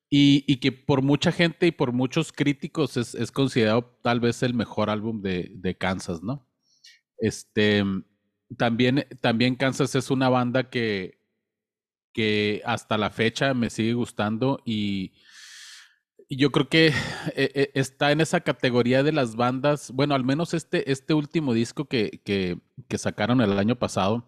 [0.09, 4.43] Y, y que por mucha gente y por muchos críticos es, es considerado tal vez
[4.43, 6.47] el mejor álbum de, de Kansas, ¿no?
[7.17, 7.83] Este,
[8.57, 11.19] también, también Kansas es una banda que,
[12.13, 15.13] que hasta la fecha me sigue gustando y,
[16.29, 16.93] yo creo que eh,
[17.35, 21.85] eh, está en esa categoría de las bandas, bueno, al menos este, este último disco
[21.85, 24.25] que, que, sacaron el año pasado,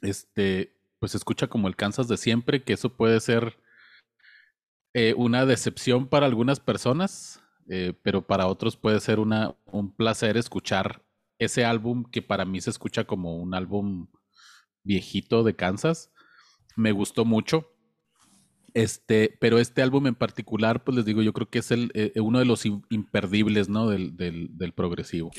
[0.00, 3.58] este, pues escucha como el Kansas de siempre, que eso puede ser
[4.94, 7.42] eh, una decepción para algunas personas,
[8.02, 11.02] pero para otros puede ser una, un placer escuchar
[11.38, 14.08] ese álbum que para mí se escucha como un álbum
[14.82, 16.10] viejito de Kansas.
[16.76, 17.66] Me gustó mucho.
[18.74, 22.12] Este, pero este álbum en particular, pues les digo, yo creo que es el, eh,
[22.20, 23.88] uno de los im- imperdibles, ¿no?
[23.88, 25.30] Del, del, del progresivo.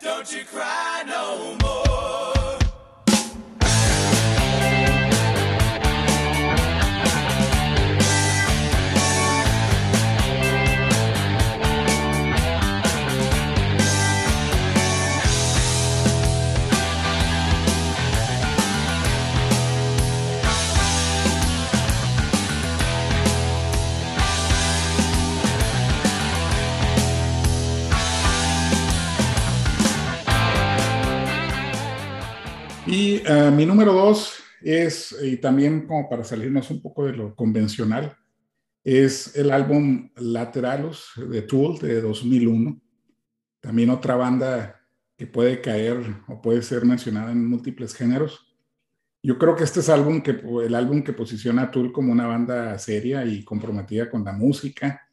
[0.00, 1.67] Don't you cry no more.
[33.30, 38.16] Ah, mi número dos es, y también como para salirnos un poco de lo convencional,
[38.82, 42.80] es el álbum Lateralus de Tool de 2001.
[43.60, 44.80] También otra banda
[45.14, 48.56] que puede caer o puede ser mencionada en múltiples géneros.
[49.22, 53.26] Yo creo que este es el álbum que posiciona a Tool como una banda seria
[53.26, 55.06] y comprometida con la música.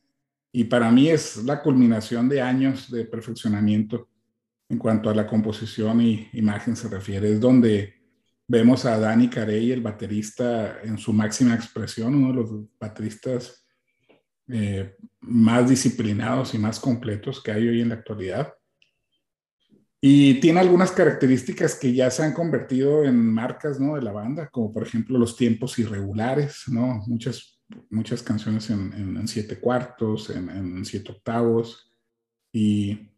[0.53, 4.07] Y para mí es la culminación de años de perfeccionamiento
[4.69, 7.33] en cuanto a la composición y imagen se refiere.
[7.33, 8.04] Es donde
[8.47, 13.65] vemos a Danny Carey, el baterista, en su máxima expresión, uno de los bateristas
[14.47, 18.53] eh, más disciplinados y más completos que hay hoy en la actualidad.
[19.99, 23.95] Y tiene algunas características que ya se han convertido en marcas ¿no?
[23.95, 27.01] de la banda, como por ejemplo los tiempos irregulares, ¿no?
[27.07, 31.91] muchas, muchas canciones en, en, en siete cuartos, en, en siete octavos,
[32.51, 33.09] y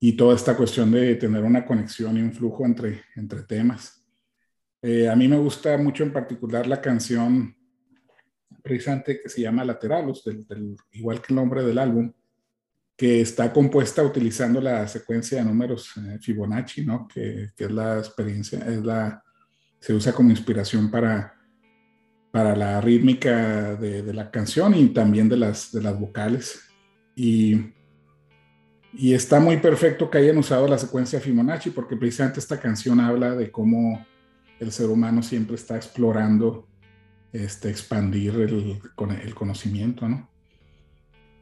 [0.00, 3.97] y toda esta cuestión de tener una conexión y un flujo entre, entre temas.
[4.82, 7.54] Eh, a mí me gusta mucho en particular la canción
[8.62, 12.12] precisamente que se llama Lateralus, del, igual que el nombre del álbum,
[12.96, 17.08] que está compuesta utilizando la secuencia de números eh, Fibonacci, ¿no?
[17.08, 19.22] que, que, es la experiencia, es la,
[19.78, 21.34] se usa como inspiración para,
[22.30, 26.60] para la rítmica de, de la canción y también de las, de las vocales.
[27.14, 27.72] Y
[28.92, 33.34] y está muy perfecto que hayan usado la secuencia Fibonacci porque precisamente esta canción habla
[33.34, 34.04] de cómo
[34.60, 36.66] el ser humano siempre está explorando
[37.32, 38.80] este, expandir el,
[39.22, 40.28] el conocimiento, ¿no?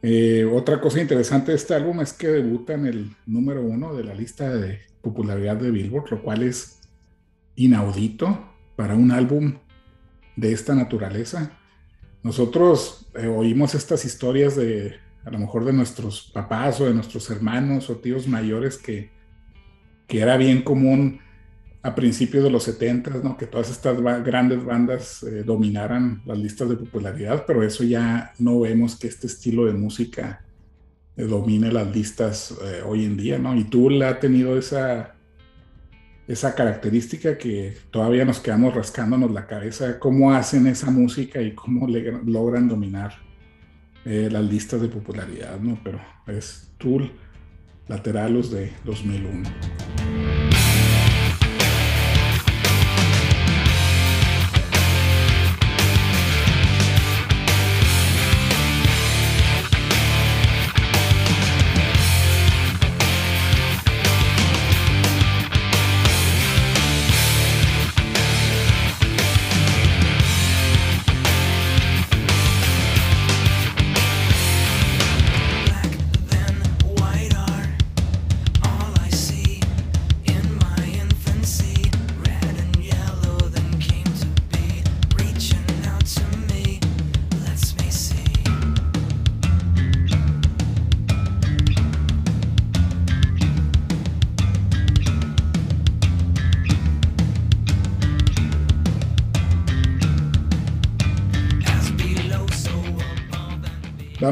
[0.01, 4.03] Eh, otra cosa interesante de este álbum es que debuta en el número uno de
[4.03, 6.81] la lista de popularidad de Billboard, lo cual es
[7.55, 9.55] inaudito para un álbum
[10.35, 11.51] de esta naturaleza.
[12.21, 17.29] Nosotros eh, oímos estas historias de a lo mejor de nuestros papás o de nuestros
[17.29, 19.09] hermanos o tíos mayores que,
[20.07, 21.19] que era bien común
[21.83, 23.37] a principios de los 70, ¿no?
[23.37, 28.59] que todas estas grandes bandas eh, dominaran las listas de popularidad, pero eso ya no
[28.61, 30.43] vemos que este estilo de música
[31.15, 33.55] eh, domine las listas eh, hoy en día, ¿no?
[33.55, 35.15] Y Tool ha tenido esa,
[36.27, 41.87] esa característica que todavía nos quedamos rascándonos la cabeza, cómo hacen esa música y cómo
[41.87, 43.13] logran dominar
[44.05, 45.77] las listas de popularidad, ¿no?
[45.83, 47.11] Pero es Tool
[47.89, 50.06] Lateralus de 2001.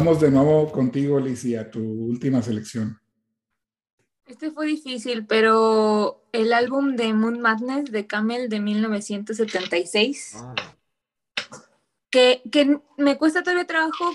[0.06, 3.02] De nuevo contigo, Lizzie, a tu última selección.
[4.28, 10.54] Este fue difícil, pero el álbum de Moon Madness de Camel de 1976, Ah,
[12.12, 14.12] que, que me cuesta todavía trabajo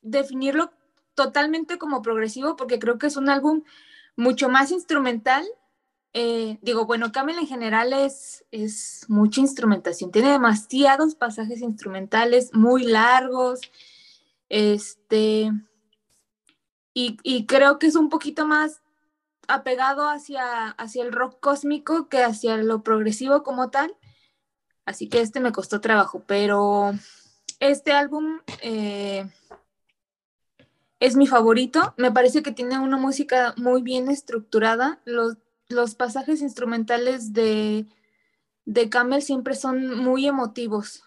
[0.00, 0.70] definirlo
[1.14, 3.64] totalmente como progresivo, porque creo que es un álbum
[4.14, 5.44] mucho más instrumental.
[6.12, 12.84] Eh, digo, bueno, Camel en general es, es mucha instrumentación, tiene demasiados pasajes instrumentales muy
[12.84, 13.60] largos,
[14.50, 15.50] este,
[16.92, 18.82] y, y creo que es un poquito más
[19.48, 23.96] apegado hacia, hacia el rock cósmico que hacia lo progresivo como tal.
[24.84, 26.92] Así que este me costó trabajo, pero
[27.60, 29.28] este álbum eh,
[31.00, 31.94] es mi favorito.
[31.96, 35.00] Me parece que tiene una música muy bien estructurada.
[35.04, 35.36] Los,
[35.68, 37.86] los pasajes instrumentales de,
[38.64, 41.04] de Camel siempre son muy emotivos.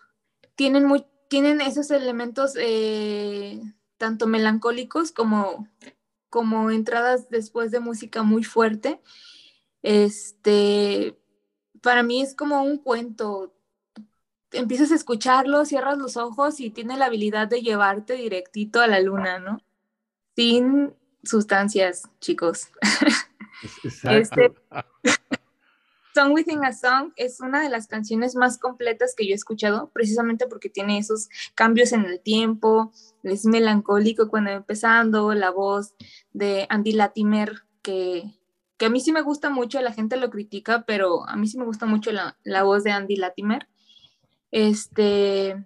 [0.56, 3.60] Tienen, muy, tienen esos elementos eh,
[3.98, 5.68] tanto melancólicos como,
[6.30, 9.02] como entradas después de música muy fuerte.
[9.82, 11.18] Este,
[11.82, 13.52] para mí es como un cuento.
[14.52, 19.00] Empiezas a escucharlo, cierras los ojos y tiene la habilidad de llevarte directito a la
[19.00, 19.58] luna, ¿no?
[20.36, 22.68] Sin sustancias, chicos.
[23.84, 24.20] exacto.
[24.20, 24.54] Este,
[26.14, 29.90] Song Within a Song es una de las canciones más completas que yo he escuchado,
[29.92, 32.92] precisamente porque tiene esos cambios en el tiempo,
[33.24, 35.96] es melancólico cuando empezando, la voz
[36.32, 38.24] de Andy Latimer, que,
[38.78, 41.58] que a mí sí me gusta mucho, la gente lo critica, pero a mí sí
[41.58, 43.68] me gusta mucho la, la voz de Andy Latimer.
[44.52, 45.66] Este,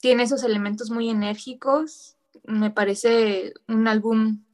[0.00, 4.44] tiene esos elementos muy enérgicos, me parece un álbum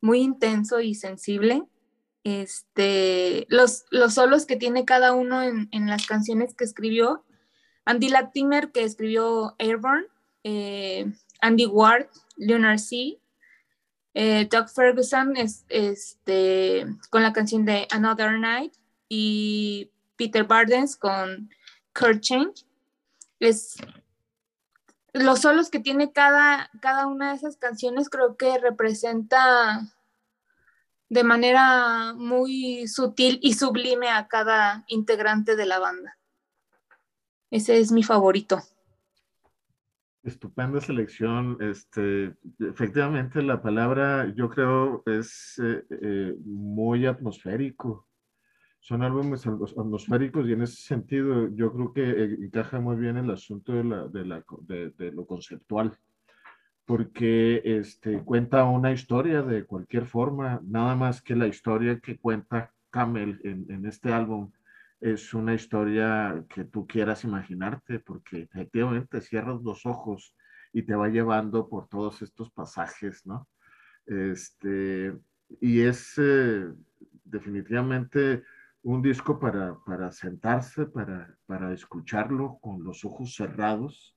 [0.00, 1.64] muy intenso y sensible
[2.26, 7.24] este, los, los solos que tiene cada uno en, en las canciones que escribió.
[7.84, 10.08] Andy Latimer, que escribió Airborne,
[10.42, 13.20] eh, Andy Ward, Leonard C.,
[14.14, 18.74] eh, Doug Ferguson es, este, con la canción de Another Night
[19.08, 21.48] y Peter Bardens con
[21.96, 22.66] Kurt Change.
[23.38, 23.76] Es,
[25.12, 29.95] los solos que tiene cada, cada una de esas canciones creo que representa
[31.08, 36.18] de manera muy sutil y sublime a cada integrante de la banda.
[37.50, 38.60] Ese es mi favorito.
[40.24, 41.56] Estupenda selección.
[41.60, 48.08] Este, efectivamente, la palabra yo creo es eh, eh, muy atmosférico.
[48.80, 53.16] Son álbumes atmos- atmosféricos y en ese sentido yo creo que eh, encaja muy bien
[53.16, 55.96] el asunto de, la, de, la, de lo conceptual,
[56.86, 62.72] porque este, cuenta una historia de cualquier forma, nada más que la historia que cuenta
[62.90, 64.52] Camel en, este álbum
[65.00, 70.34] es una historia que tú quieras imaginarte, porque efectivamente cierras los ojos
[70.72, 73.48] y te va llevando por todos estos pasajes, ¿no?
[74.06, 75.12] Este,
[75.60, 76.72] y es eh,
[77.24, 78.44] definitivamente
[78.82, 84.15] un disco para, para sentarse, para, para escucharlo con los ojos cerrados.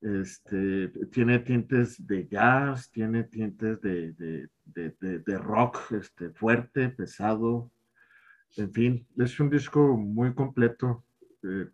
[0.00, 7.70] Este, tiene tintes de jazz, tiene tintes de, de, de, de, rock este, fuerte, pesado,
[8.56, 11.04] en fin, es un disco muy completo.
[11.42, 11.68] eh,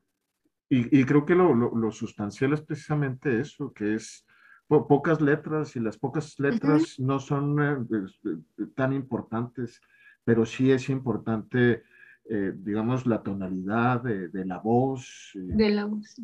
[0.71, 4.27] y, y creo que lo, lo, lo sustancial es precisamente eso, que es
[4.67, 9.81] po- pocas letras y las pocas letras no son eh, es- eh, tan importantes,
[10.25, 11.83] pero sí es importante,
[12.31, 15.33] eh, digamos, la tonalidad de, de la voz.
[15.35, 16.17] eh, De la voz.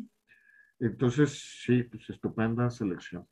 [0.81, 3.27] Entonces, sí, pues estupenda selección.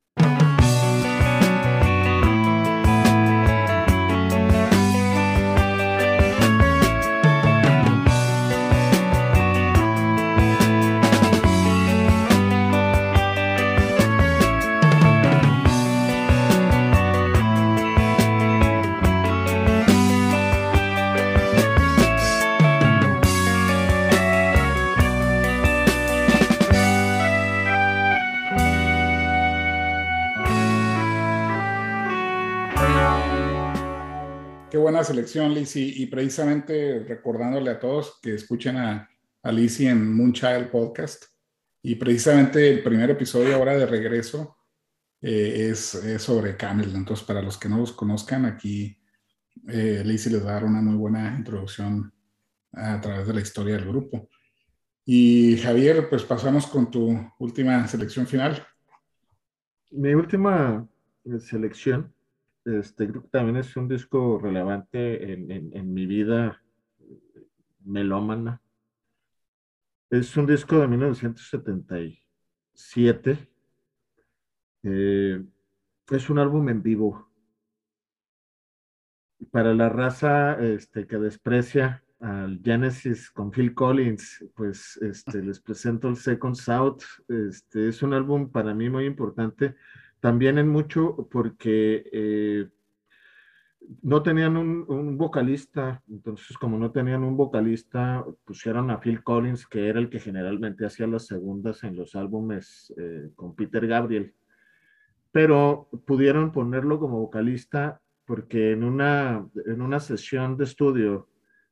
[34.99, 35.93] Buena selección, Lizzie.
[35.95, 39.09] Y precisamente recordándole a todos que escuchen a,
[39.43, 41.25] a Lizzie en Moonchild Podcast.
[41.81, 44.57] Y precisamente el primer episodio ahora de regreso
[45.21, 46.93] eh, es, sobre Camel.
[46.93, 48.97] Entonces, para los que no los conozcan, aquí
[49.69, 52.13] eh, Lizzie les va a dar una muy buena introducción
[52.73, 54.27] a través de la historia del grupo.
[55.05, 58.67] Y Javier, pues pasamos con tu última selección final.
[59.91, 60.85] Mi última
[61.23, 62.13] eh, selección,
[62.65, 66.61] este, creo que también es un disco relevante en, en- en mi vida
[67.83, 68.61] melómana.
[70.09, 73.47] Es un disco de 1977.
[74.83, 75.43] Eh,
[76.11, 77.29] es un álbum en vivo.
[79.51, 86.09] Para la raza este, que desprecia al Genesis con Phil Collins, pues este, les presento
[86.09, 87.03] el Second South.
[87.27, 89.75] Este, es un álbum para mí muy importante,
[90.19, 92.67] también en mucho porque eh,
[94.01, 99.65] no tenían un, un, vocalista, entonces como no tenían un vocalista, pusieron a Phil Collins,
[99.65, 104.33] que era el que generalmente hacía las segundas en los álbumes eh, con Peter Gabriel,
[105.31, 111.27] pero pudieron ponerlo como vocalista porque en una, en una sesión de estudio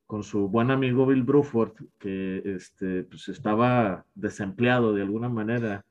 [0.08, 5.86] con su buen amigo Bill Bruford, que este, pues estaba desempleado de alguna manera,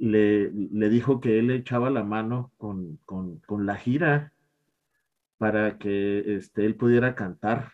[0.00, 4.32] le, le dijo que él echaba la mano con, con, con la gira
[5.36, 7.72] para que este, él pudiera cantar.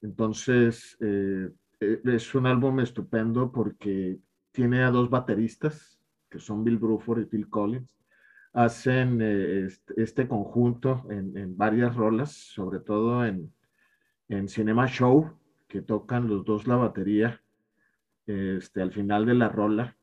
[0.00, 1.50] Entonces, eh,
[1.80, 4.18] eh, es un álbum estupendo porque
[4.52, 6.00] tiene a dos bateristas,
[6.30, 7.94] que son Bill Bruford y Phil Collins.
[8.54, 13.52] Hacen este, este, conjunto en, en, varias rolas, sobre todo en,
[14.28, 15.30] en, Cinema Show,
[15.68, 17.42] que tocan los dos la batería
[18.26, 19.96] este, al final de la rola.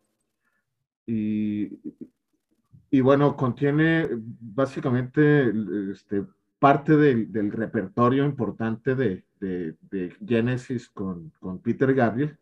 [1.11, 5.51] Y, bueno, contiene básicamente
[5.91, 6.23] este,
[6.59, 12.37] parte del, repertorio importante de, de, Genesis con, con, Peter Gabriel,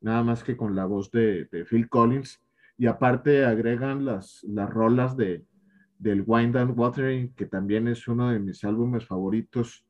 [0.00, 2.40] nada más que con la voz de, Phil Collins,
[2.78, 5.44] y aparte agregan las, las rolas de,
[5.98, 9.84] del Wind and Watering, que también es uno de mis álbumes favoritos,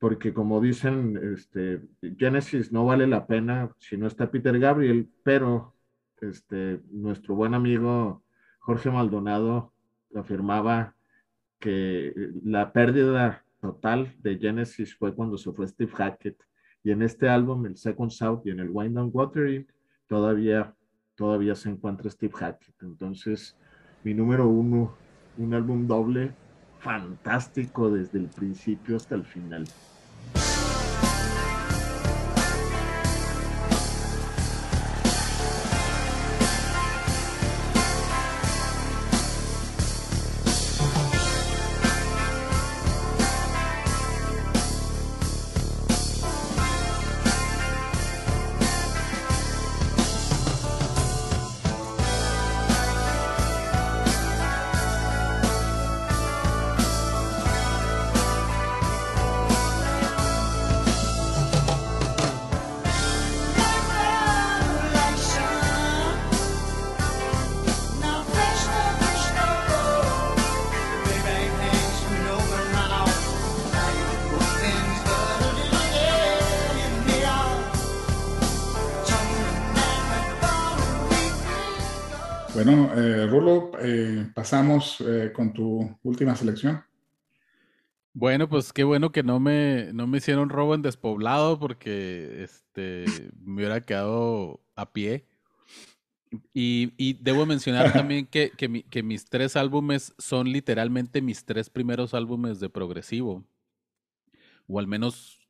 [0.00, 1.82] porque como dicen, este,
[2.16, 5.77] Genesis no vale la pena si no está Peter Gabriel, pero
[6.20, 8.22] este, nuestro buen amigo
[8.60, 9.72] Jorge Maldonado
[10.14, 10.94] afirmaba
[11.58, 12.12] que
[12.44, 16.42] la pérdida total de Genesis fue cuando se fue Steve Hackett.
[16.84, 19.66] Y en este álbum, el Second South y en el Wind Watering,
[20.06, 20.74] todavía,
[21.16, 22.82] todavía se encuentra Steve Hackett.
[22.82, 23.56] Entonces,
[24.04, 24.94] mi número uno,
[25.36, 26.32] un álbum doble
[26.78, 29.64] fantástico desde el principio hasta el final.
[82.58, 86.82] Bueno, eh, Rulo, eh, pasamos eh, con tu última selección.
[88.12, 93.04] Bueno, pues qué bueno que no me, no me hicieron robo en despoblado porque este,
[93.44, 95.24] me hubiera quedado a pie.
[96.52, 101.44] Y, y debo mencionar también que, que, mi, que, mis tres álbumes son literalmente mis
[101.44, 103.44] tres primeros álbumes de progresivo.
[104.66, 105.46] O al menos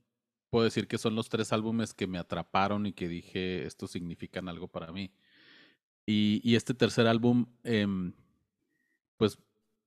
[0.50, 4.46] puedo decir que son los tres álbumes que me atraparon y que dije, estos significan
[4.46, 5.10] algo para mí.
[6.10, 7.86] Y, este tercer álbum, eh,
[9.18, 9.38] pues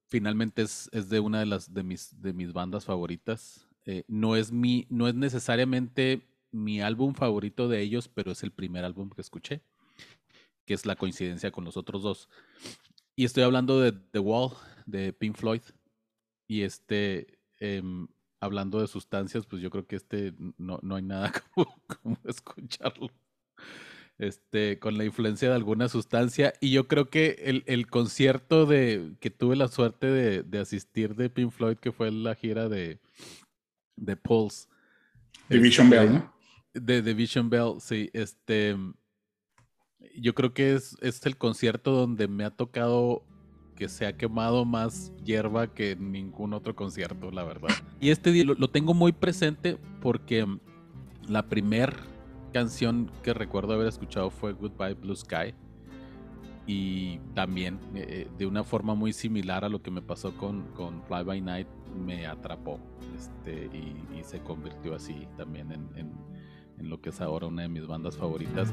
[0.08, 3.68] finalmente es, de una de mis, bandas favoritas.
[3.86, 8.52] Eh, no, es mi, no es necesariamente mi álbum favorito de ellos, pero es el
[8.52, 9.64] primer álbum que escuché,
[10.66, 12.30] que es la coincidencia con los otros dos.
[13.16, 14.52] Y estoy hablando de The Wall,
[14.86, 15.64] de Pink Floyd.
[16.48, 17.82] Y este, eh,
[18.40, 23.10] hablando de sustancias, pues yo creo que este no, no hay nada como, como escucharlo
[24.22, 26.54] este, con la influencia de alguna sustancia.
[26.62, 31.16] Y yo creo que el, el concierto de que tuve la suerte de, de, asistir
[31.16, 33.00] de Pink Floyd, que fue la gira de,
[33.96, 34.68] de Pulse.
[35.50, 36.34] Division este, Bell, ¿no?
[36.76, 38.12] De Division Bell, sí.
[38.14, 38.78] Este,
[40.16, 43.24] yo creo que es, es el concierto donde me ha tocado
[43.76, 47.70] que se ha quemado más hierba que ningún otro concierto, la verdad.
[48.00, 50.46] Y este día lo, lo tengo muy presente porque
[51.28, 52.11] la primer
[52.52, 55.54] canción que recuerdo haber escuchado fue Goodbye Blue Sky.
[56.68, 61.02] Y también eh, de una forma muy similar a lo que me pasó con, con
[61.04, 61.68] Fly By Night,
[62.06, 62.80] me atrapó
[63.16, 66.12] este, y, y, se convirtió así también en, en,
[66.80, 68.72] en lo que es ahora una de mis bandas favoritas.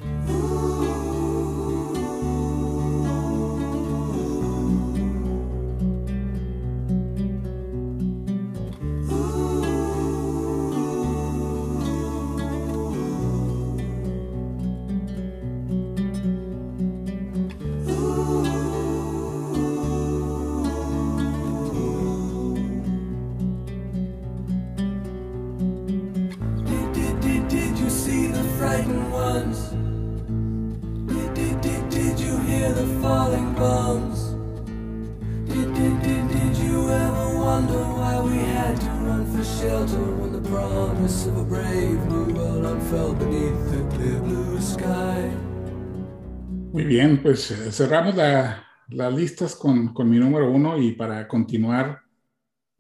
[46.88, 52.00] Bien, pues eh, cerramos la- las listas con, con mi número uno y para continuar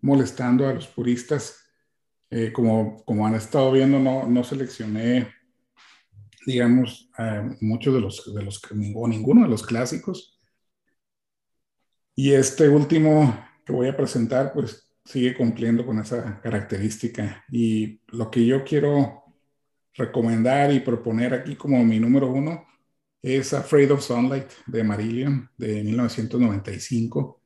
[0.00, 1.58] molestando a los puristas,
[2.30, 5.28] eh, como, como han estado viendo, no, no seleccioné,
[6.46, 10.40] digamos, eh, muchos de los, de los, ninguno de los clásicos.
[12.14, 17.44] Y este último que voy a presentar, pues sigue cumpliendo con esa característica.
[17.50, 19.24] Y lo que yo quiero
[19.94, 22.66] recomendar y proponer aquí como mi número uno
[23.36, 27.40] es Afraid of Sunlight de Marillion de 1995.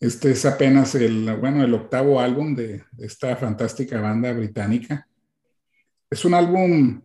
[0.00, 5.08] Este es apenas el, bueno, el octavo álbum de, esta fantástica banda británica.
[6.10, 7.00] Es un álbum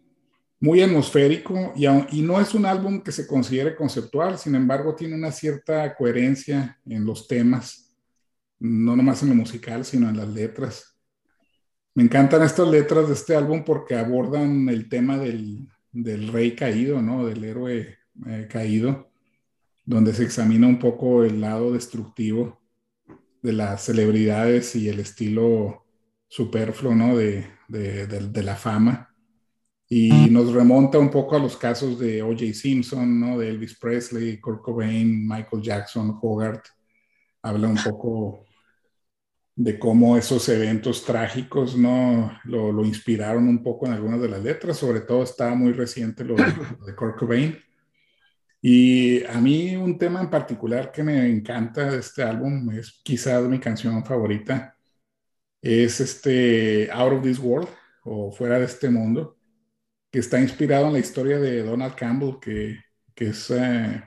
[0.59, 5.15] muy atmosférico y, y no es un álbum que se considere conceptual, sin embargo tiene
[5.15, 7.95] una cierta coherencia en los temas,
[8.59, 10.97] no nomás en lo musical, sino en las letras.
[11.93, 17.01] Me encantan estas letras de este álbum porque abordan el tema del, del rey caído,
[17.01, 17.25] ¿no?
[17.25, 19.09] Del héroe eh, caído,
[19.85, 22.59] donde se examina un poco el lado destructivo
[23.41, 25.85] de las celebridades y el estilo
[26.27, 27.17] superfluo, ¿no?
[27.17, 29.05] De, de- de- de la fama.
[29.91, 32.53] Y nos remonta un poco a los casos de O.J.
[32.53, 33.39] Simpson, ¿no?
[33.39, 36.67] De Elvis Presley, Kurt Cobain, Michael Jackson, Hogarth.
[37.41, 38.45] Habla un poco
[39.55, 44.41] de cómo esos eventos trágicos no lo, lo inspiraron un poco en algunas de las
[44.43, 47.57] letras, sobre todo está muy reciente lo de, lo de Kurt Cobain.
[48.61, 53.43] Y a mí un tema en particular que me encanta de este álbum, es quizás
[53.47, 54.75] mi canción favorita,
[55.61, 57.69] es este Out of This World
[58.03, 59.37] o Fuera de este Mundo,
[60.11, 62.79] que está inspirado en la historia de Donald Campbell, que,
[63.15, 64.03] que es, eh,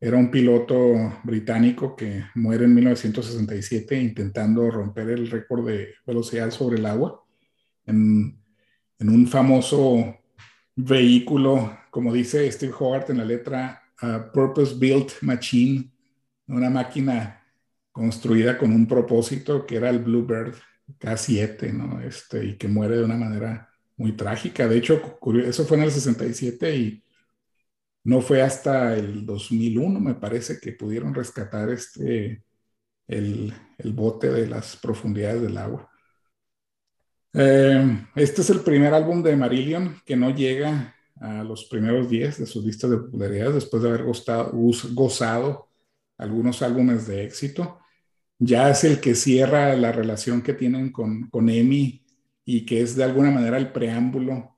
[0.00, 6.78] era un piloto británico que muere en 1967 intentando romper el récord de velocidad sobre
[6.78, 7.24] el agua
[7.86, 8.38] en,
[8.98, 10.18] en un famoso
[10.74, 15.90] vehículo, como dice Steve Hogarth en la letra, uh, Purpose Built Machine,
[16.46, 17.42] una máquina
[17.90, 20.56] construida con un propósito que era el Bluebird
[21.00, 22.02] K7, ¿no?
[22.02, 24.68] Este, y que muere de una manera muy trágica.
[24.68, 27.02] De hecho, eso fue en el 67 y
[28.04, 32.44] no fue hasta el 2001, me parece, que pudieron rescatar este,
[33.08, 35.90] el, el bote de las profundidades del agua.
[37.32, 42.38] Eh, este es el primer álbum de Marillion que no llega a los primeros 10
[42.38, 45.68] de sus listas de popularidad después de haber gozado
[46.18, 47.78] algunos álbumes de éxito.
[48.38, 52.04] Ya es el que cierra la relación que tienen con, con Emi
[52.44, 54.56] y que es de alguna manera el preámbulo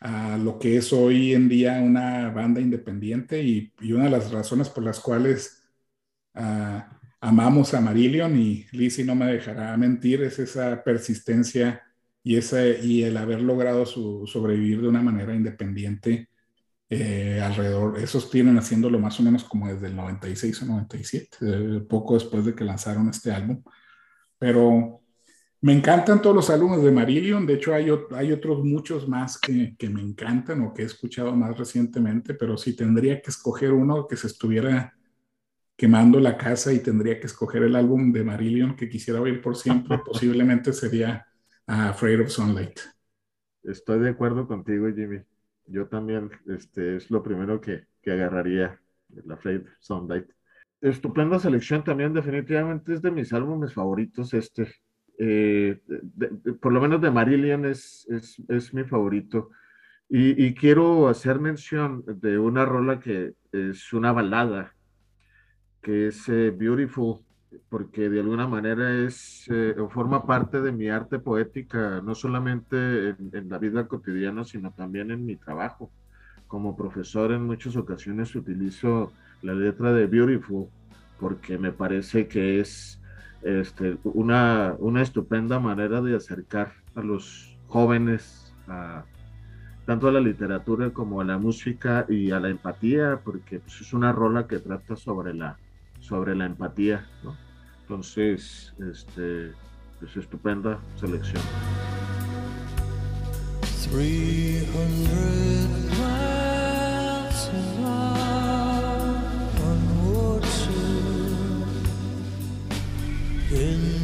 [0.00, 4.30] a lo que es hoy en día una banda independiente y, y una de las
[4.30, 5.62] razones por las cuales
[6.34, 11.85] ah, amamos a Marillion y Lizzie no me dejará mentir es esa persistencia
[12.26, 16.28] y, ese, y el haber logrado su, sobrevivir de una manera independiente
[16.90, 18.00] eh, alrededor.
[18.00, 22.44] Esos tienen haciéndolo más o menos como desde el 96 o 97, eh, poco después
[22.44, 23.62] de que lanzaron este álbum.
[24.40, 25.02] Pero
[25.60, 29.76] me encantan todos los álbumes de Marillion, de hecho hay, hay otros muchos más que,
[29.78, 34.08] que me encantan o que he escuchado más recientemente, pero si tendría que escoger uno
[34.08, 34.96] que se estuviera
[35.76, 39.56] quemando la casa y tendría que escoger el álbum de Marillion que quisiera oír por
[39.56, 41.24] siempre, posiblemente sería
[41.66, 42.80] ah, Afraid of Sunlight.
[43.64, 45.20] Estoy de acuerdo contigo, Jimmy.
[45.66, 48.80] Yo también, este, es lo primero que, que agarraría,
[49.24, 50.26] la Fred Sunlight.
[50.80, 54.68] Estupenda selección también, definitivamente es de mis álbumes favoritos este.
[55.18, 59.50] Eh, de- de- por lo menos de Marillion es, es, es mi favorito.
[60.08, 64.74] Y, y quiero hacer mención de una rola que es una balada,
[65.82, 67.24] que es eh, Beautiful,
[67.68, 73.10] porque de alguna manera es, eh, o forma parte de mi arte poética, no solamente
[73.10, 75.90] en, en la vida cotidiana, sino también en mi trabajo.
[76.46, 80.68] Como profesor en muchas ocasiones utilizo la letra de Beautiful
[81.18, 83.00] porque me parece que es
[83.42, 89.04] este, una, una estupenda manera de acercar a los jóvenes a,
[89.86, 93.92] tanto a la literatura como a la música y a la empatía, porque pues, es
[93.92, 95.56] una rola que trata sobre la,
[96.00, 97.36] sobre la empatía, ¿no?
[97.88, 99.52] Entonces, este,
[100.00, 101.40] pues estupenda selección.
[103.92, 104.66] 300
[106.00, 108.06] miles of water
[113.52, 113.95] in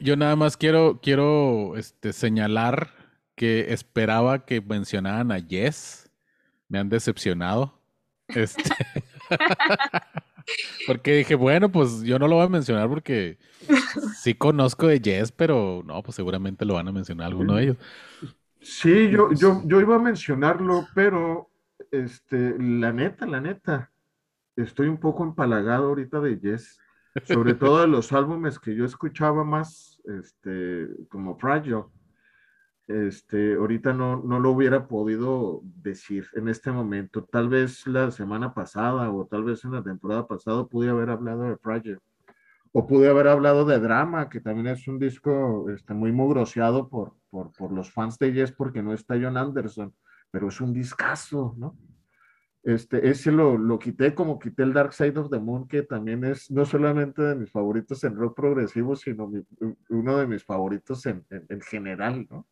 [0.00, 2.90] Yo, nada más quiero, quiero este, señalar
[3.34, 6.10] que esperaba que mencionaran a Yes.
[6.68, 7.74] Me han decepcionado.
[8.28, 8.62] Este.
[10.86, 13.38] porque dije, bueno, pues yo no lo voy a mencionar porque
[14.16, 17.76] sí conozco de Yes, pero no, pues seguramente lo van a mencionar alguno de ellos.
[18.60, 21.50] Sí, yo, yo, yo iba a mencionarlo, pero
[21.90, 23.90] este, la neta, la neta,
[24.56, 26.78] estoy un poco empalagado ahorita de Yes,
[27.24, 31.84] sobre todo de los álbumes que yo escuchaba más, este, como Fragile.
[32.86, 37.24] Este, ahorita no, no lo hubiera podido decir en este momento.
[37.24, 41.42] Tal vez la semana pasada o tal vez en la temporada pasada pude haber hablado
[41.42, 41.98] de Fragile.
[42.72, 47.14] O pude haber hablado de Drama, que también es un disco este, muy mugroseado por,
[47.30, 49.94] por, por los fans de Yes porque no está John Anderson,
[50.30, 51.76] pero es un discazo, ¿no?
[52.62, 56.24] Este, ese lo, lo quité como quité el Dark Side of the Moon, que también
[56.24, 59.44] es no solamente de mis favoritos en rock progresivo, sino mi-
[59.88, 62.46] uno de mis favoritos en, en, en general, ¿no?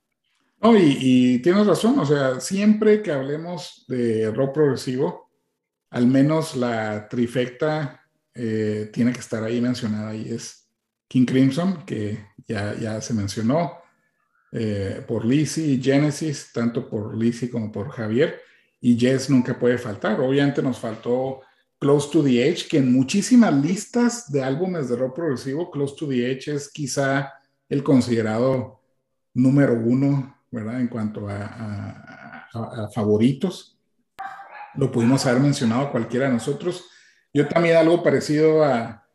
[0.60, 5.30] No, y, y tienes razón, o sea, siempre que hablemos de rock progresivo,
[5.90, 8.02] al menos la trifecta
[8.34, 10.68] eh, tiene que estar ahí mencionada y es
[11.06, 13.74] King Crimson, que ya, ya se mencionó,
[14.52, 18.40] eh, por Lizzie y Genesis, tanto por Lizzie como por Javier,
[18.80, 20.20] y Jess nunca puede faltar.
[20.20, 21.40] Obviamente nos faltó
[21.78, 26.08] Close to the Edge, que en muchísimas listas de álbumes de rock progresivo, Close to
[26.08, 27.32] the Edge es quizá
[27.68, 28.80] el considerado
[29.34, 30.80] número uno, ¿verdad?
[30.80, 32.44] En cuanto a,
[32.92, 33.78] favoritos.
[34.74, 36.88] Lo pudimos haber mencionado cualquiera de nosotros.
[37.32, 39.06] Yo también algo parecido a,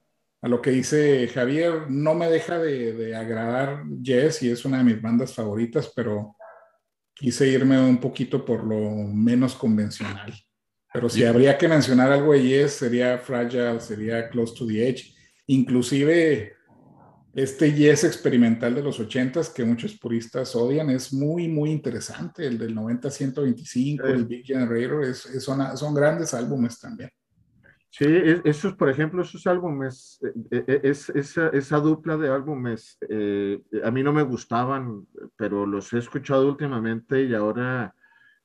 [0.41, 5.01] lo que dice Javier, no me deja de, agradar Jess y es una de mis
[5.01, 6.35] bandas favoritas, pero
[7.15, 8.79] quise irme un poquito por lo
[9.13, 10.33] menos convencional.
[10.93, 14.87] Pero si Y- habría que mencionar algo de Yes, sería Fragile, sería Close to the
[14.87, 15.13] Edge.
[15.47, 16.53] Inclusive
[17.33, 22.45] este Yes experimental de los 80s que muchos puristas odian es muy, muy interesante.
[22.45, 27.09] El del 90-125, el Big Generator, es, es- son, son grandes álbumes también.
[27.95, 30.19] Sí, es- esos, por ejemplo, esos álbumes,
[30.49, 35.93] eh, eh, es, esa, dupla de álbumes, eh, a mí no me gustaban, pero los
[35.93, 37.93] he escuchado últimamente y ahora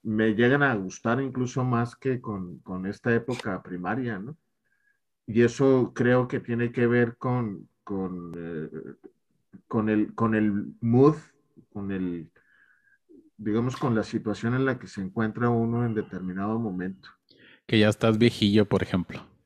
[0.03, 4.37] me llegan a gustar incluso más que con, esta época primaria, ¿no?
[5.27, 8.35] Y eso creo que tiene que ver con, con
[9.89, 11.17] el, con el mood,
[11.73, 12.31] con el,
[13.39, 17.09] digamos, con la situación en la que se encuentra uno en determinado momento.
[17.67, 19.38] Que ya estás viejillo, por ejemplo.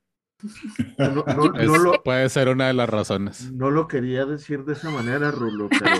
[0.99, 3.53] No, no- Es- no lo, Puede ser una de las razones.
[3.53, 5.97] No lo quería decir de esa manera, Rulo, pero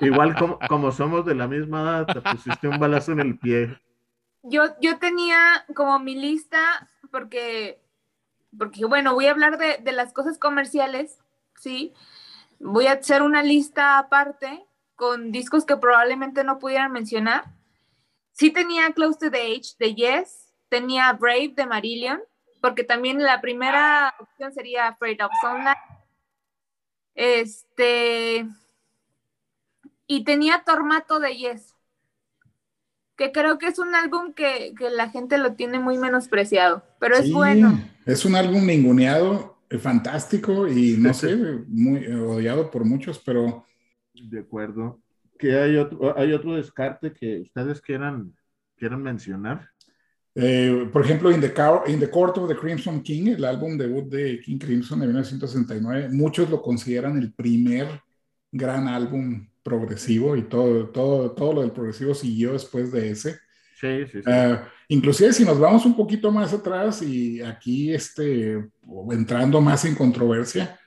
[0.00, 3.76] igual como, como somos de la misma edad, te pusiste un balazo en el pie.
[4.42, 7.80] Yo, yo tenía como mi lista, porque,
[8.56, 11.18] porque bueno, voy a hablar de, de las cosas comerciales,
[11.56, 11.92] ¿sí?
[12.60, 14.64] Voy a hacer una lista aparte
[14.96, 17.44] con discos que probablemente no pudieran mencionar.
[18.32, 22.20] Sí tenía Close to the Edge de Yes, tenía Brave de Marillion,
[22.64, 25.76] porque también la primera opción sería Afraid of Sunlight.
[27.14, 28.46] Este.
[30.06, 31.74] Y tenía Tormato de Yes,
[33.16, 37.16] que creo que es un álbum que, que la gente lo tiene muy menospreciado, pero
[37.16, 37.78] es Sí, bueno.
[38.06, 41.36] Es un álbum ninguneado, eh, fantástico y no sé,
[41.68, 43.66] muy eh, odiado por muchos, pero
[44.14, 45.02] De acuerdo.
[45.38, 48.34] ¿Que hay otro, hay otro descarte que ustedes quieran,
[48.74, 49.68] quieran mencionar?
[50.34, 53.76] Eh, por ejemplo, in the, Cour- in the Court of the Crimson King, el álbum
[53.78, 57.86] debut de King Crimson de 1969, muchos lo consideran el primer
[58.50, 63.38] gran álbum progresivo y todo, todo, todo lo del progresivo siguió después de ese.
[63.80, 64.22] Sí, sí, sí.
[64.26, 68.70] Ah, inclusive si nos vamos un poquito más atrás y aquí este,
[69.10, 70.78] entrando más en controversia,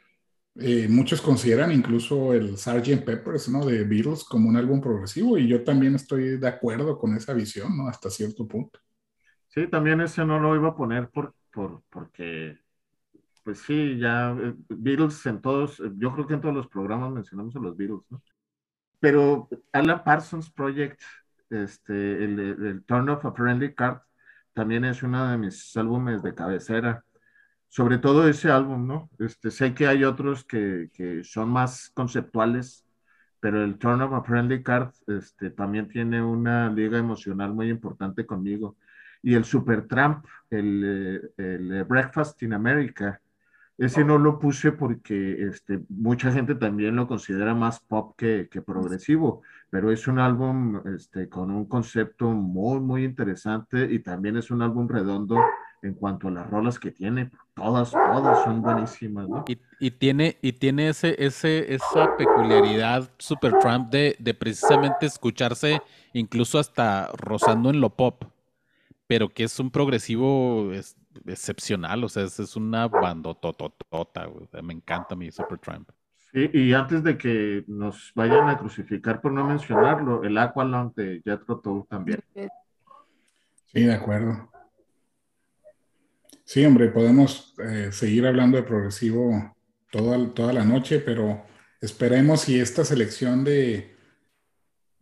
[0.60, 3.04] eh, muchos consideran incluso el Sgt.
[3.06, 3.66] Peppers ¿no?
[3.66, 7.78] de Beatles como un álbum progresivo y yo también estoy de acuerdo con esa visión
[7.78, 7.88] ¿no?
[7.88, 8.80] hasta cierto punto.
[9.58, 12.60] Sí, también ese no lo iba a poner por, por, porque,
[13.44, 17.12] pues sí, ya eh, Beatles en todos, eh, yo creo que en todos los programas
[17.12, 18.22] mencionamos a los Beatles, ¿no?
[19.00, 21.02] Pero Alan Parsons Project,
[21.50, 24.02] este, el, Turn of a Friendly Card,
[24.54, 27.04] también es uno de mis álbumes de cabecera.
[27.68, 29.10] Sobre todo ese álbum, ¿no?
[29.18, 32.86] Este, sé que hay otros que, que son más conceptuales,
[33.40, 38.24] pero el Turn of a Friendly Card este, también tiene una liga emocional muy importante
[38.28, 38.78] conmigo.
[39.22, 43.20] Y el Supertramp, el, eh, el eh, Breakfast in America,
[43.78, 48.62] ese no lo puse porque este, mucha gente también lo considera más pop que, que
[48.62, 54.50] progresivo, pero es un álbum este, con un concepto muy, muy interesante y también es
[54.50, 55.38] un álbum redondo
[55.84, 59.46] en cuanto a las rolas que tiene, todas, todas son buenísimas, ¿no?
[59.48, 65.80] Y, y tiene, y tiene ese, ese, esa peculiaridad Supertramp de, de precisamente escucharse
[66.14, 68.24] incluso hasta rozando en lo pop,
[69.08, 70.96] pero que es un progresivo es-
[71.26, 75.90] excepcional, o sea, es, es una o sea, me encanta mi Supertramp.
[76.34, 81.22] Sí, y antes de que nos vayan a crucificar por no mencionarlo, el Aqualung de
[81.24, 82.20] Jethro Tull también.
[83.66, 84.50] Sí, de acuerdo.
[86.44, 89.56] Sí, hombre, podemos eh, seguir hablando de progresivo
[89.92, 91.44] toda, toda la noche, pero
[91.82, 93.96] esperemos si esta selección de,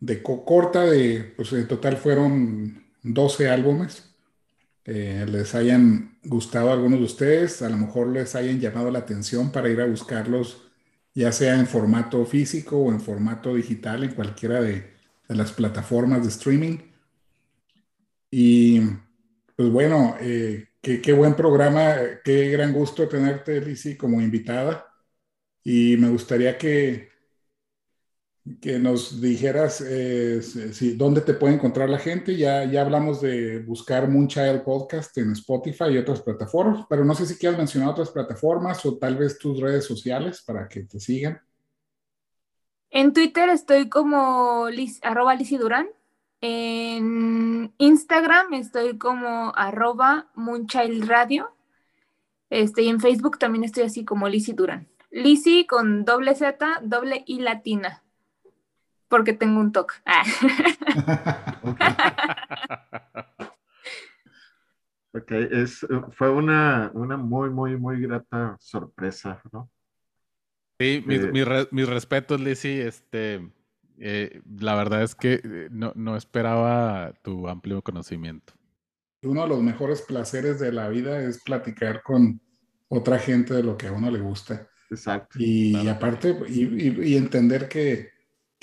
[0.00, 4.14] de co- corta, de, pues en total fueron 12 álbumes,
[4.84, 9.00] eh, les hayan gustado a algunos de ustedes, a lo mejor les hayan llamado la
[9.00, 10.62] atención para ir a buscarlos,
[11.14, 14.94] ya sea en formato físico o en formato digital, en cualquiera de,
[15.28, 16.78] las plataformas de streaming.
[18.30, 18.80] Y
[19.56, 24.86] pues bueno, eh, qué, qué buen programa, qué gran gusto tenerte, Lizzy, como invitada.
[25.64, 27.10] Y me gustaría que,
[28.60, 32.36] que nos dijeras eh, si, dónde te puede encontrar la gente.
[32.36, 37.26] Ya, ya hablamos de buscar Moonchild Podcast en Spotify y otras plataformas, pero no sé
[37.26, 41.40] si quieres mencionar otras plataformas o tal vez tus redes sociales para que te sigan.
[42.90, 45.88] En Twitter estoy como Liz- arroba Lizzy Durán.
[46.40, 51.50] En Instagram estoy como arroba Moonchild Radio.
[52.48, 54.88] Este, y en Facebook también estoy así como Lizzy Durán.
[55.10, 58.04] Lizzy con doble Z, doble I latina.
[59.08, 59.94] Porque tengo un toque.
[60.04, 60.24] Ah.
[65.12, 69.70] Ok, es, fue una, una muy, muy, muy grata sorpresa, ¿no?
[70.78, 73.50] Sí, mis, Eh, mis re- mis respetos, Lizzy, este,
[73.98, 78.52] eh, la verdad es que eh, no, no esperaba tu amplio conocimiento.
[79.22, 82.38] Uno de los mejores placeres de la vida es platicar con
[82.88, 84.68] otra gente de lo que a uno le gusta.
[84.90, 85.38] Exacto.
[85.40, 85.90] Y, Claro.
[85.92, 88.10] aparte, y, y- y entender que,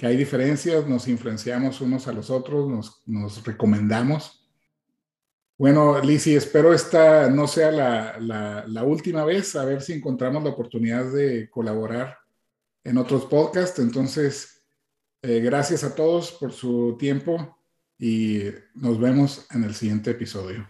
[0.06, 4.50] hay diferencias, nos influenciamos unos a los otros, nos, recomendamos.
[5.58, 11.12] Bueno, Lizzy, espero esta no sea la, última vez, a ver si encontramos la oportunidad
[11.12, 12.18] de colaborar
[12.84, 13.80] en otros podcasts.
[13.80, 14.66] Entonces,
[15.22, 17.58] eh, gracias a todos por su tiempo
[17.98, 18.42] y
[18.74, 20.68] nos vemos en el siguiente episodio.